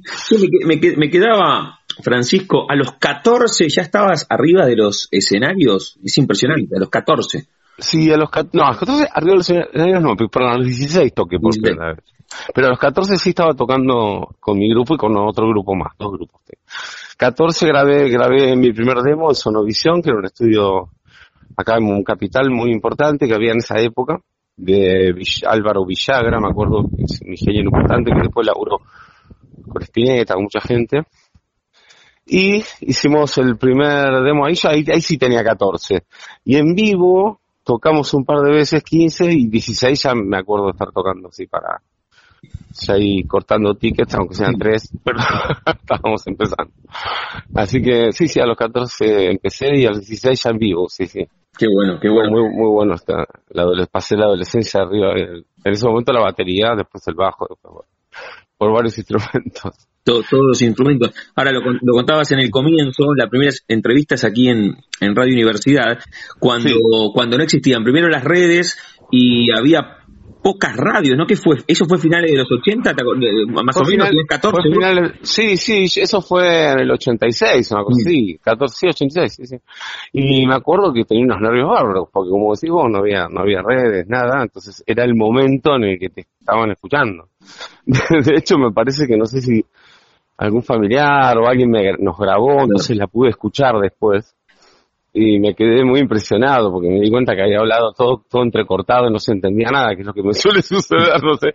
[0.96, 5.98] me, quedaba, Francisco, a los 14 ya estabas arriba de los escenarios.
[6.04, 7.46] Es impresionante, a los 14.
[7.78, 10.66] Sí, a los, no, a los 14 arriba de los escenarios no, perdón, a los
[10.66, 12.04] 16 toqué por primera vez.
[12.54, 15.92] Pero a los 14 sí estaba tocando con mi grupo y con otro grupo más,
[15.98, 16.42] dos grupos.
[17.16, 20.90] 14 grabé, grabé mi primer demo en Sonovisión, que era un estudio
[21.56, 24.18] acá en un capital muy importante que había en esa época
[24.56, 25.14] de
[25.46, 28.78] Álvaro Villagra, me acuerdo, es un ingeniero importante que después laburó
[29.68, 31.02] con Spinetta, mucha gente.
[32.24, 36.04] Y hicimos el primer demo ahí, ahí, ahí sí tenía 14.
[36.44, 40.72] Y en vivo tocamos un par de veces 15 y 16 ya me acuerdo de
[40.72, 41.91] estar tocando así para, ya
[42.88, 45.18] ahí cortando tickets, aunque sean tres, pero
[45.66, 46.72] estábamos empezando.
[47.54, 50.88] Así que sí, sí, a los 14 empecé y a los 16 ya en vivo,
[50.88, 51.26] sí, sí.
[51.56, 52.30] Qué bueno, qué bueno.
[52.30, 53.26] Muy, muy bueno está.
[53.50, 55.12] La, pasé la adolescencia arriba.
[55.14, 57.46] En ese momento la batería, después el bajo,
[58.56, 59.88] por varios instrumentos.
[60.02, 61.10] todos los instrumentos.
[61.34, 65.34] Ahora lo, lo, contabas en el comienzo, la primera entrevista es aquí en, en Radio
[65.34, 65.98] Universidad,
[66.38, 66.70] cuando,
[67.12, 68.78] cuando no existían primero las redes
[69.10, 69.98] y había
[70.42, 71.26] pocas radios, ¿no?
[71.26, 71.56] ¿Qué fue?
[71.66, 72.94] ¿Eso fue finales de los 80,
[73.64, 75.20] más o menos, 14?
[75.22, 79.56] sí, sí, eso fue en el 86, una cosa así, 14, sí, 86, sí, sí.
[80.12, 83.40] Y me acuerdo que tenía unos nervios bárbaros, porque como decís vos, no había, no
[83.40, 87.28] había redes, nada, entonces era el momento en el que te estaban escuchando.
[87.86, 89.64] De hecho, me parece que no sé si
[90.38, 94.34] algún familiar o alguien me, nos grabó, entonces la pude escuchar después
[95.14, 99.08] y me quedé muy impresionado porque me di cuenta que había hablado todo, todo entrecortado
[99.08, 101.48] y no se entendía nada, que es lo que me suele suceder, no sé.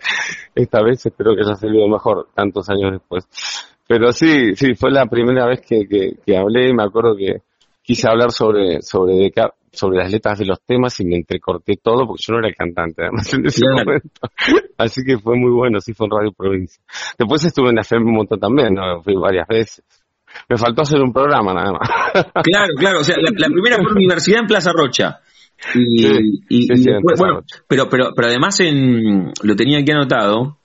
[0.54, 3.28] Esta vez espero que haya salido mejor, tantos años después.
[3.88, 7.42] Pero sí, sí, fue la primera vez que, que, hablé y me acuerdo que
[7.82, 9.32] quise hablar sobre, sobre,
[9.72, 12.56] sobre las letras de los temas y me entrecorté todo porque yo no era el
[12.56, 14.22] cantante, además en ese momento.
[14.78, 16.84] Así que fue muy bueno, sí fue en Radio Provincia.
[17.18, 19.02] Después estuve en la FM un montón también, ¿no?
[19.02, 19.84] Fui varias veces
[20.50, 21.90] me faltó hacer un programa nada más.
[22.44, 25.20] Claro, claro, o sea, la, primera fue universidad en Plaza Rocha.
[25.74, 26.68] Y,
[27.18, 30.58] bueno, pero, pero, pero además en, lo tenía aquí anotado,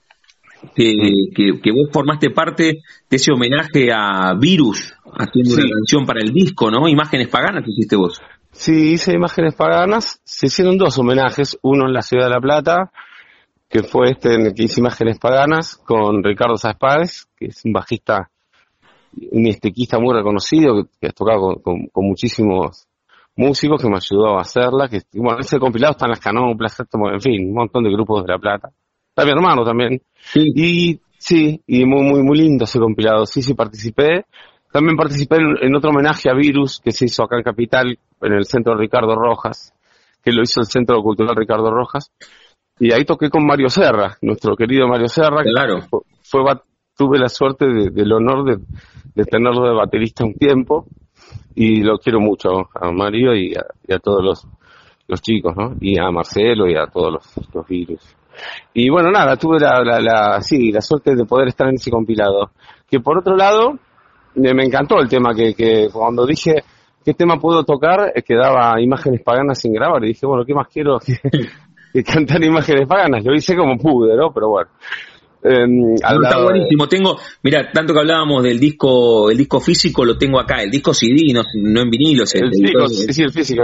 [0.75, 0.93] que,
[1.35, 6.71] que, vos formaste parte de ese homenaje a Virus, haciendo una canción para el disco,
[6.71, 6.87] ¿no?
[6.87, 8.21] Imágenes paganas que hiciste vos.
[8.51, 12.91] Sí, hice Imágenes paganas, se hicieron dos homenajes, uno en la ciudad de La Plata,
[13.67, 17.73] que fue este en el que hice Imágenes paganas, con Ricardo Sáez que es un
[17.73, 18.29] bajista
[19.31, 22.87] un estequista muy reconocido que, ha tocado con, muchísimos
[23.35, 27.21] músicos que me ayudó a hacerla, que bueno, ese compilado está en las canoplas, en
[27.21, 28.69] fin, un montón de grupos de La Plata.
[29.09, 30.01] Está mi hermano también.
[30.35, 33.25] Y sí, y muy, muy, muy lindo ese compilado.
[33.25, 34.25] Sí, sí, participé.
[34.71, 38.45] También participé en, otro homenaje a Virus que se hizo acá en Capital, en el
[38.45, 39.71] Centro Ricardo Rojas,
[40.23, 42.11] que lo hizo el Centro Cultural Ricardo Rojas.
[42.79, 45.43] Y ahí toqué con Mario Serra, nuestro querido Mario Serra.
[45.43, 45.81] Claro.
[46.23, 46.41] fue,
[46.97, 48.63] tuve la suerte del honor de,
[49.15, 50.85] de tenerlo de baterista un tiempo
[51.55, 54.47] y lo quiero mucho a Mario y a, todos los,
[55.07, 55.75] los chicos, ¿no?
[55.79, 58.15] Y a Marcelo y a todos los, los virus.
[58.73, 62.51] Y bueno, nada, tuve la, la, sí, la suerte de poder estar en ese compilado.
[62.89, 63.77] Que por otro lado,
[64.35, 66.63] me, encantó el tema que, que cuando dije
[67.05, 70.67] qué tema puedo tocar, eh, quedaba imágenes paganas sin grabar y dije, bueno, ¿qué más
[70.67, 71.19] quiero que,
[71.93, 73.23] que cantar imágenes paganas?
[73.23, 74.33] Lo hice como pude, ¿no?
[74.33, 74.69] Pero bueno.
[75.43, 76.87] Em, está buenísimo.
[76.87, 80.93] Tengo, mira, tanto que hablábamos del disco, el disco físico lo tengo acá, el disco
[80.93, 82.23] CD, no, en vinilo.
[82.33, 83.63] El, disco, sí, el físico.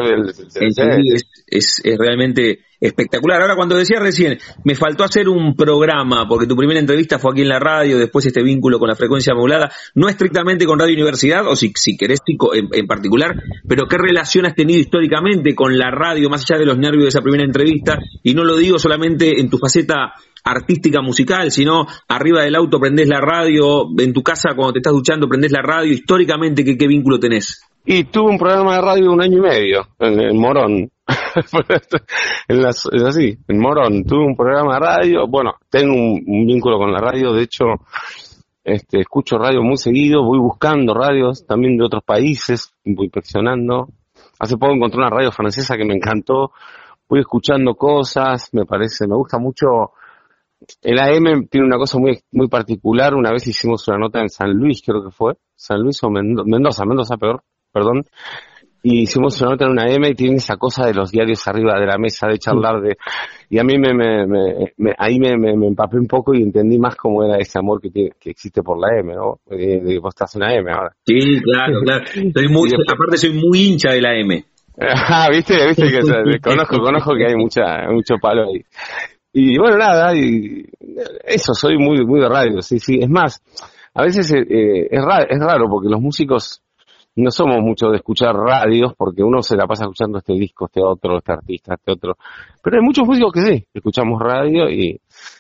[1.48, 3.42] es, realmente espectacular.
[3.42, 7.42] Ahora, cuando decía recién, me faltó hacer un programa, porque tu primera entrevista fue aquí
[7.42, 11.46] en la radio, después este vínculo con la frecuencia modulada, no estrictamente con Radio Universidad,
[11.48, 12.20] o si, si querés
[12.54, 13.36] en, en particular,
[13.68, 17.10] pero ¿qué relación has tenido históricamente con la radio, más allá de los nervios de
[17.10, 18.00] esa primera entrevista?
[18.24, 20.14] Y no lo digo solamente en tu faceta
[20.44, 24.94] artística musical, sino arriba del auto prendés la radio, en tu casa cuando te estás
[24.94, 27.62] duchando prendés la radio, históricamente, ¿qué, qué vínculo tenés?
[27.86, 30.92] Y tuve un programa de radio un año y medio, en, Morón.
[32.48, 34.04] en las, así, en Morón.
[34.04, 37.66] Tuve un programa de radio, bueno, tengo un, vínculo con la radio, de hecho,
[38.64, 43.88] este, escucho radio muy seguido, voy buscando radios también de otros países, voy inspeccionando.
[44.40, 46.52] Hace poco encontré una radio francesa que me encantó,
[47.10, 49.94] voy escuchando cosas, me parece, me gusta mucho
[50.82, 53.16] el AM tiene una cosa muy, muy particular.
[53.16, 55.34] Una vez hicimos una nota en San Luis, creo que fue.
[55.56, 58.06] San Luis o Mendoza, Mendoza, peor, perdón.
[58.82, 61.78] Y hicimos una nota en una AM y tiene esa cosa de los diarios arriba
[61.78, 62.96] de la mesa, de charlar de...
[63.50, 64.26] Y a mí me, me,
[64.78, 65.32] me, ahí me,
[65.68, 68.98] empapé un poco y entendí más cómo era ese amor que, que existe por la
[68.98, 69.42] M, ¿no?
[69.48, 70.96] De, vos estás en la M ahora.
[71.06, 72.06] Sí, claro, claro.
[72.06, 74.46] Soy muy, aparte soy muy hincha de la M.
[74.82, 78.64] Ah, viste, viste que conozco, conozco que hay mucha, mucho palo ahí.
[79.32, 80.66] Y bueno, nada, y
[81.24, 83.00] eso, soy muy, muy de radio, sí, sí.
[83.02, 83.42] Es más,
[83.94, 86.64] a veces eh, eh, es, raro, es raro porque los músicos
[87.16, 90.82] no somos mucho de escuchar radios porque uno se la pasa escuchando este disco, este
[90.82, 92.18] otro, este artista, este otro.
[92.64, 95.00] Pero hay muchos músicos que sí, escuchamos radio y,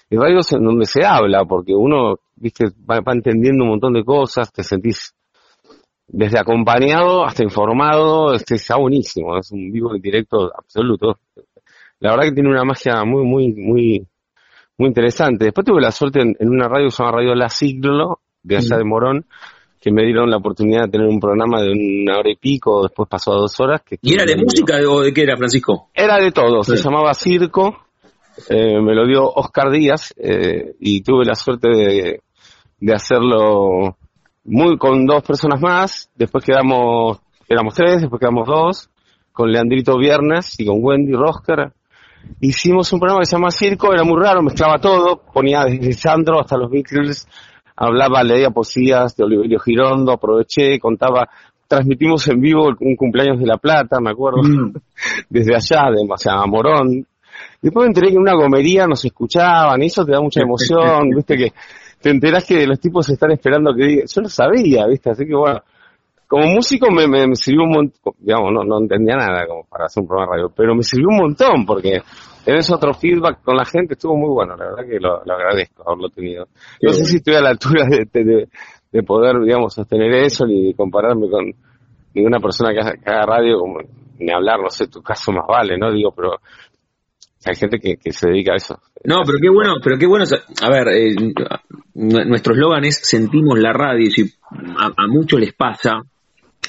[0.10, 4.52] y radios en donde se habla porque uno, viste, va, entendiendo un montón de cosas,
[4.52, 5.16] te sentís
[6.08, 11.20] desde acompañado hasta informado, este, está buenísimo, es un vivo en directo absoluto
[12.00, 14.08] la verdad que tiene una magia muy, muy, muy,
[14.78, 15.46] muy interesante.
[15.46, 18.78] Después tuve la suerte en, una radio que se llama Radio La Siglo, de allá
[18.78, 19.26] de Morón,
[19.82, 23.08] que me dieron la oportunidad de tener un programa de una hora y pico, después
[23.10, 23.82] pasó a dos horas.
[23.82, 25.90] Que ¿Y era de música o de qué era, Francisco?
[25.94, 27.78] Era de todo, se llamaba Circo,
[28.50, 32.22] eh, me lo dio Oscar Díaz, eh, y tuve la suerte de,
[32.80, 33.98] de hacerlo
[34.46, 38.90] muy con dos personas más, después quedamos, éramos tres, después quedamos dos,
[39.32, 41.74] con Leandrito Viernes y con Wendy Rosker,
[42.42, 46.40] hicimos un programa que se llama Circo, era muy raro, mezclaba todo, ponía desde Sandro
[46.40, 47.28] hasta los Beatles,
[47.76, 51.30] hablaba, leía poesías de Oliverio Girondo, aproveché, contaba,
[51.68, 54.74] transmitimos en vivo un cumpleaños de La Plata, me acuerdo, mm.
[55.30, 57.06] desde allá, de, o sea, Morón.
[57.62, 61.10] Después me enteré que en una gomería nos escuchaban, y eso te da mucha emoción,
[61.16, 61.54] viste que
[62.02, 65.36] te enterás que los tipos están esperando que diga, yo lo sabía, viste, así que
[65.36, 65.62] bueno,
[66.30, 70.04] como músico me, me, sirvió un montón, digamos, no, no entendía nada como para hacer
[70.04, 72.04] un programa de radio, pero me sirvió un montón porque
[72.46, 76.10] tenés otro feedback con la gente, estuvo muy bueno, la verdad que lo, agradezco haberlo
[76.10, 76.48] tenido.
[76.84, 78.48] No sé si estoy a la altura de,
[78.92, 81.52] de, poder, digamos, sostener eso ni compararme con
[82.14, 83.80] ninguna persona que haga, radio, como,
[84.20, 85.92] ni hablar, no sé, tu caso más vale, ¿no?
[85.92, 86.34] Digo, pero
[87.44, 88.80] hay gente que, que, se dedica a eso.
[89.04, 90.26] No, pero qué bueno, pero qué bueno.
[90.62, 91.16] A ver, eh,
[91.96, 94.06] nuestro eslogan es sentimos la radio.
[94.06, 94.32] Y si
[94.78, 96.04] a muchos les pasa,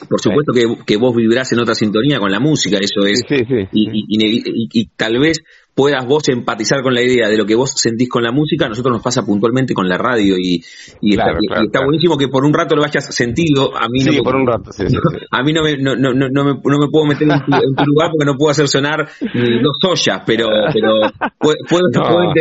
[0.09, 3.25] por supuesto que, que, vos vibrás en otra sintonía con la música, eso es.
[3.73, 5.43] Y, tal vez
[5.81, 8.69] puedas vos empatizar con la idea de lo que vos sentís con la música, a
[8.69, 10.63] nosotros nos pasa puntualmente con la radio y,
[11.01, 13.75] está, buenísimo que por un rato lo hayas sentido.
[13.75, 14.73] A mí no por un rato,
[15.31, 18.11] A mí no me, no, no, no, me, no me puedo meter en tu, lugar
[18.11, 19.09] porque no puedo hacer sonar
[19.63, 20.93] dos ollas, pero, pero
[21.39, 22.35] puedo, puedo,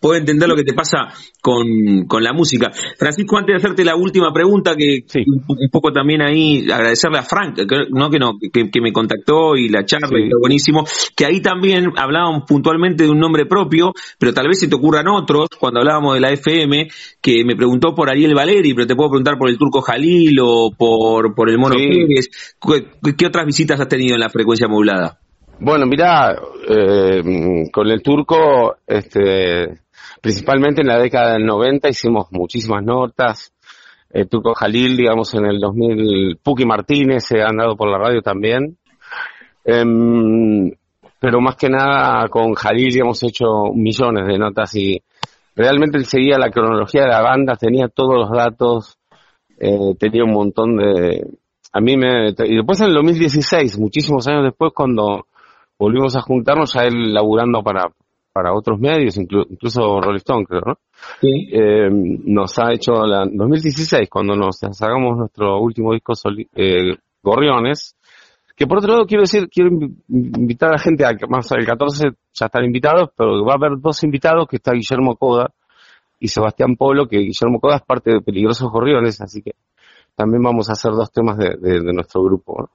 [0.00, 1.08] puedo entender lo que te pasa
[1.42, 2.70] con, con la música.
[2.98, 7.56] Francisco, antes de hacerte la última pregunta, que un, poco también ahí agradecerle a Frank,
[7.56, 10.30] que, no, que, no, que, me contactó y la charla, sí.
[10.40, 10.84] buenísimo,
[11.14, 15.08] que ahí también hablábamos puntualmente de un nombre propio, pero tal vez se te ocurran
[15.08, 16.88] otros, cuando hablábamos de la FM,
[17.20, 20.70] que me preguntó por Ariel Valeri, pero te puedo preguntar por el Turco Jalil o
[20.76, 22.28] por, por el Mono Pérez.
[23.16, 25.18] ¿Qué otras visitas has tenido en la frecuencia modulada?
[25.58, 26.36] Bueno, mira,
[26.68, 29.80] eh, con el turco, este,
[30.20, 33.54] principalmente en la década del 90 hicimos muchísimas notas.
[34.10, 38.20] El Turco Jalil, digamos, en el 2000, Puki Martínez se han dado por la radio
[38.20, 38.76] también.
[39.64, 40.70] Em,
[41.26, 45.02] pero más que nada con Jalil hemos hecho millones de notas y
[45.56, 48.96] realmente él seguía la cronología de la banda, tenía todos los datos,
[49.58, 51.26] eh, tenía un montón de...
[51.72, 52.28] A mí me...
[52.28, 55.26] Y después en el 2016, muchísimos años después, cuando
[55.76, 57.90] volvimos a juntarnos, ya él laburando para,
[58.32, 60.78] para otros medios, incluso Rolling Stone, creo, ¿no?
[61.20, 61.48] Sí.
[61.50, 66.12] Eh, nos ha hecho la 2016, cuando nos sacamos nuestro último disco
[66.54, 67.96] eh, Gorriones,
[68.56, 69.68] que por otro lado quiero decir, quiero
[70.08, 73.78] invitar a la gente, a, más el 14 ya están invitados, pero va a haber
[73.78, 75.50] dos invitados, que está Guillermo Coda
[76.18, 79.52] y Sebastián Polo, que Guillermo Coda es parte de Peligrosos Gorriones, así que
[80.14, 82.70] también vamos a hacer dos temas de, nuestro grupo.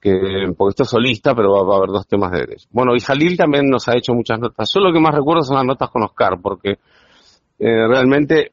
[0.00, 0.12] que
[0.58, 2.56] porque esto es solista, pero va, a haber dos temas de él.
[2.70, 4.68] Bueno, y Jalil también nos ha hecho muchas notas.
[4.74, 6.78] Yo lo que más recuerdo son las notas con Oscar, porque
[7.60, 8.50] eh, realmente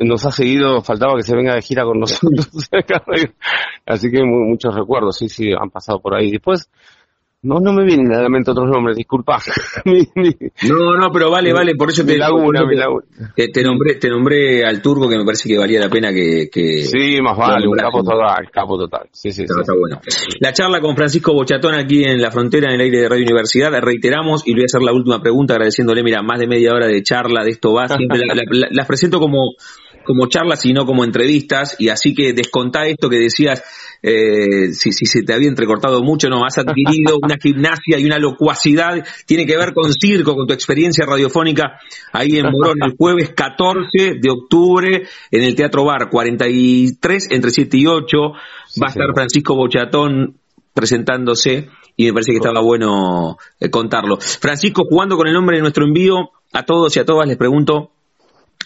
[0.00, 2.48] nos ha seguido, faltaba que se venga de gira con nosotros.
[3.86, 6.30] Así que muchos recuerdos, sí, sí, han pasado por ahí.
[6.30, 6.68] Después,
[7.42, 9.38] no, no me vienen a la mente otros nombres, disculpa.
[9.84, 12.62] no, no, pero vale, vale, por eso te, laguna,
[13.36, 16.48] te, nombré, te nombré al turco que me parece que valía la pena que...
[16.50, 19.08] que sí, más vale, un capo total, capo total.
[19.12, 20.00] Sí, sí, está, bueno.
[20.40, 23.70] La charla con Francisco Bochatón aquí en la frontera, en el aire de Radio Universidad,
[23.80, 26.88] reiteramos, y le voy a hacer la última pregunta agradeciéndole, mira, más de media hora
[26.88, 28.22] de charla, de esto va, siempre
[28.70, 29.52] las presento como
[30.06, 33.62] como charlas, sino como entrevistas, y así que descontá esto que decías,
[34.02, 38.18] eh, si, si se te había entrecortado mucho, no, has adquirido una gimnasia y una
[38.18, 41.80] locuacidad, tiene que ver con circo, con tu experiencia radiofónica
[42.12, 47.76] ahí en Morón, el jueves 14 de octubre en el Teatro Bar, 43 entre 7
[47.76, 48.18] y 8,
[48.82, 50.36] va a estar Francisco Bochatón
[50.72, 54.18] presentándose y me parece que estaba bueno eh, contarlo.
[54.20, 57.90] Francisco, jugando con el nombre de nuestro envío, a todos y a todas les pregunto,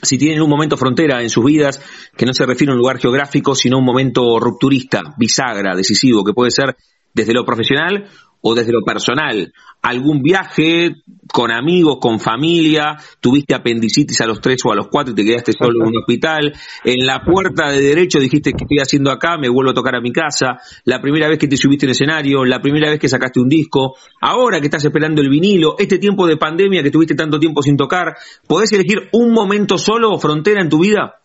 [0.02, 1.80] si tienen un momento frontera en sus vidas,
[2.16, 6.32] que no se refiere a un lugar geográfico, sino un momento rupturista, bisagra, decisivo, que
[6.32, 6.76] puede ser
[7.14, 8.08] desde lo profesional
[8.42, 9.52] o desde lo personal.
[9.82, 10.96] Algún viaje
[11.32, 15.24] con amigos, con familia, tuviste apendicitis a los tres o a los cuatro y te
[15.24, 16.52] quedaste solo en un hospital.
[16.84, 20.00] En la puerta de derecho dijiste que estoy haciendo acá, me vuelvo a tocar a
[20.00, 20.58] mi casa.
[20.84, 23.96] La primera vez que te subiste en escenario, la primera vez que sacaste un disco.
[24.20, 27.76] Ahora que estás esperando el vinilo, este tiempo de pandemia que tuviste tanto tiempo sin
[27.76, 28.16] tocar,
[28.46, 31.20] ¿podés elegir un momento solo o frontera en tu vida?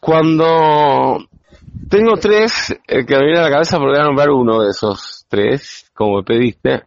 [0.00, 1.18] Cuando
[1.88, 4.70] tengo tres eh, que me viene a la cabeza, porque voy a nombrar uno de
[4.70, 6.84] esos tres, como me pediste,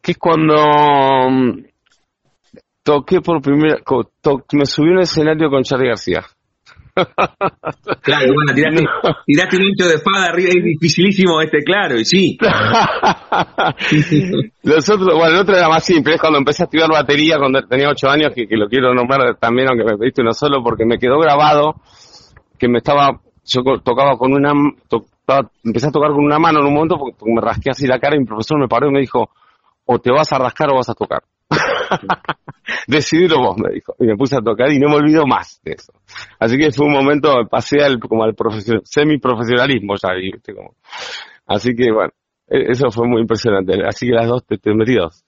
[0.00, 0.54] que es cuando
[1.30, 1.64] mm,
[2.82, 3.76] toqué por primera,
[4.52, 6.24] me subí a un escenario con Charlie García.
[8.02, 8.84] Claro, bueno, tiraste,
[9.24, 12.36] tiraste, un hincho de espada arriba, es dificilísimo este, claro, y sí.
[14.64, 17.62] Los otros, bueno, el otro era más simple, es cuando empecé a estudiar batería cuando
[17.62, 20.84] tenía ocho años, que, que lo quiero nombrar también, aunque me pediste uno solo, porque
[20.84, 21.76] me quedó grabado
[22.58, 24.52] que me estaba yo tocaba con una,
[25.64, 28.16] empecé a tocar con una mano en un momento porque, me rasqué así la cara
[28.16, 29.30] y mi profesor me paró y me dijo,
[29.84, 31.22] o te vas a rascar o vas a tocar.
[32.86, 33.94] Decidilo vos, me dijo.
[33.98, 35.92] Y me puse a tocar y no me olvido más de eso.
[36.38, 38.34] Así que fue un momento, pasé al, como al
[38.84, 40.54] semi-profesionalismo ya, ¿viste?
[40.54, 40.74] Como.
[41.46, 42.12] Así que bueno,
[42.52, 43.74] eso fue muy impresionante.
[43.86, 45.24] Así que las dos te, te metí dos.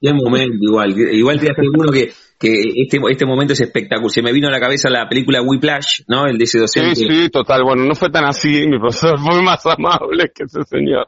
[0.00, 0.94] Qué momento, igual.
[0.96, 4.10] Igual te uno que, que este, este momento es espectacular.
[4.10, 6.26] Se me vino a la cabeza la película Whiplash, ¿no?
[6.26, 6.94] El de ese docente.
[6.94, 7.64] Sí, sí, total.
[7.64, 8.66] Bueno, no fue tan así.
[8.68, 11.06] Mi profesor fue más amable que ese señor.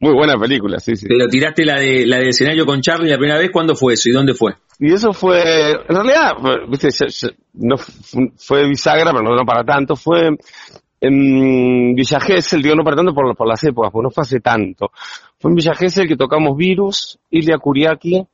[0.00, 1.06] Muy buena película, sí, sí.
[1.08, 3.50] Pero tiraste la de la de escenario con Charlie la primera vez.
[3.50, 4.52] ¿Cuándo fue eso y dónde fue?
[4.78, 6.32] Y eso fue, en realidad,
[6.68, 6.88] viste,
[7.54, 7.76] no
[8.36, 9.94] fue bisagra, pero no para tanto.
[9.94, 10.30] Fue
[11.06, 14.90] en Villa Gesell, digo no tanto por, por las épocas, porque no fue hace tanto.
[15.38, 18.26] Fue en Villa Gesell que tocamos Virus, Ilia Kuriaki,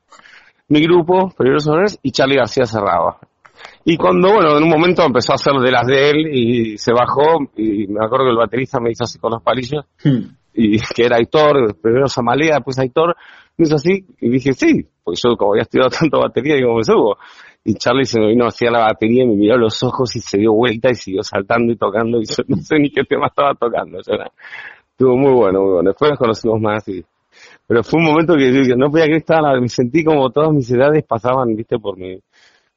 [0.68, 3.18] mi grupo, Peligrosos Honores, y Charlie García cerraba.
[3.84, 6.92] Y cuando, bueno, en un momento empezó a hacer de las de él y se
[6.92, 10.20] bajó, y me acuerdo que el baterista me hizo así con los palillos, hmm.
[10.54, 13.16] y que era Aitor, primero Samalea, después Aitor,
[13.56, 16.84] me hizo así, y dije, sí, porque yo como había estudiado tanto batería, digo, me
[16.84, 17.16] subo.
[17.62, 20.38] Y Charlie se me vino hacia la batería y me miró los ojos y se
[20.38, 23.54] dio vuelta y siguió saltando y tocando y yo no sé ni qué tema estaba
[23.54, 23.98] tocando.
[23.98, 25.90] estuvo muy bueno, muy bueno.
[25.90, 27.04] Después nos conocimos más y,
[27.66, 30.70] pero fue un momento que yo no podía creer estaba, me sentí como todas mis
[30.70, 32.18] edades pasaban, viste, por mi,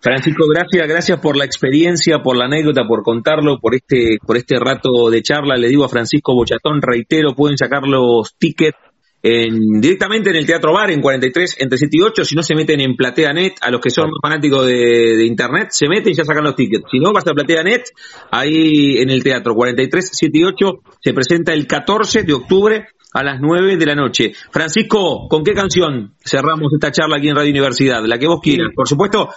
[0.00, 4.58] Francisco, gracias, gracias por la experiencia, por la anécdota, por contarlo, por este, por este
[4.58, 5.56] rato de charla.
[5.56, 8.78] Le digo a Francisco Bochatón, reitero, pueden sacar los tickets
[9.22, 12.24] en, directamente en el Teatro Bar, en 43, entre 7 y 8.
[12.24, 13.56] Si no, se meten en PlateaNet.
[13.60, 16.84] A los que son fanáticos de, Internet, se meten y ya sacan los tickets.
[16.90, 17.90] Si no, vas a PlateaNet,
[18.30, 20.66] ahí en el Teatro 43, 7 y 8.
[21.02, 24.32] Se presenta el 14 de octubre a las 9 de la noche.
[24.50, 28.04] Francisco, ¿con qué canción cerramos esta charla aquí en Radio Universidad?
[28.04, 28.68] La que vos quieras.
[28.74, 29.30] Por supuesto,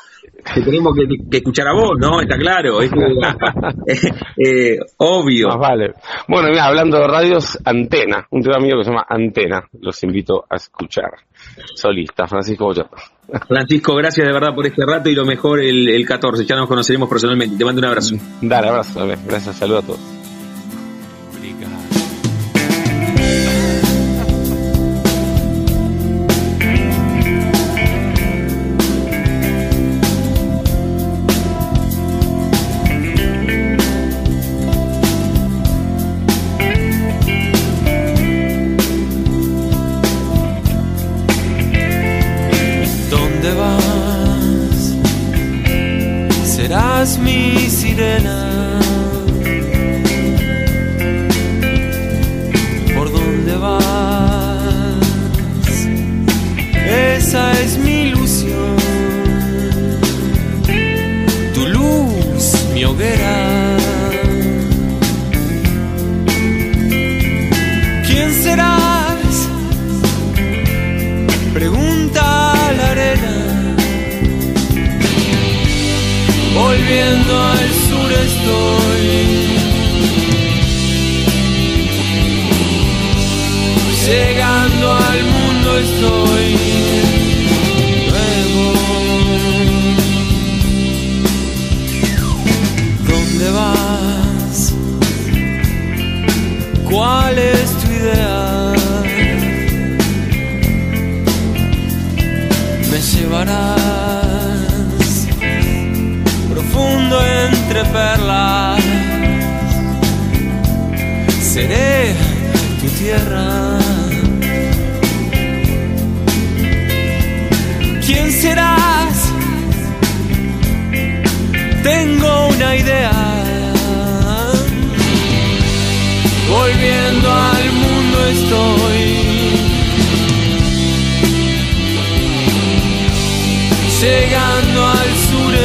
[0.54, 2.22] que tenemos que, escuchar a vos, ¿no?
[2.22, 2.82] Está claro.
[2.82, 2.92] Es,
[4.38, 5.50] eh, obvio.
[5.58, 5.94] vale.
[6.28, 8.28] Bueno, mira, hablando de radios, Antena.
[8.32, 9.64] Un tema mío que se llama Antena.
[9.80, 11.12] Los invito a escuchar.
[11.76, 12.74] Solista, Francisco.
[13.48, 16.46] Francisco, gracias de verdad por este rato y lo mejor el, el 14.
[16.46, 17.58] Ya nos conoceremos personalmente.
[17.58, 18.16] Te mando un abrazo.
[18.42, 19.08] Dale, abrazo.
[19.26, 19.56] Gracias.
[19.56, 20.21] Saludos a todos.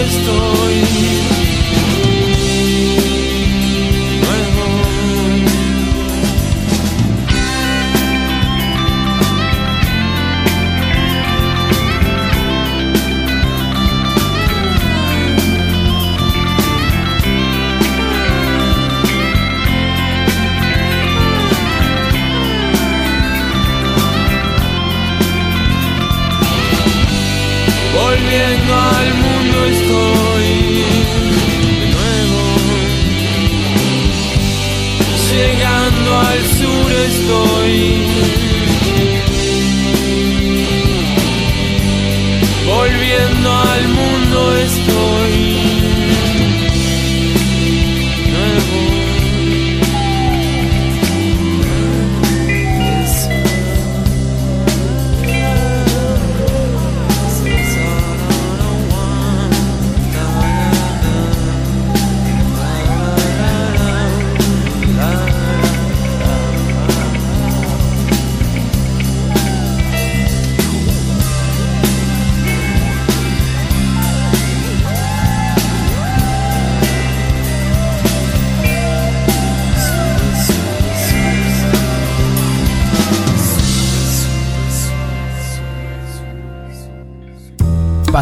[0.07, 1.36] Estoy.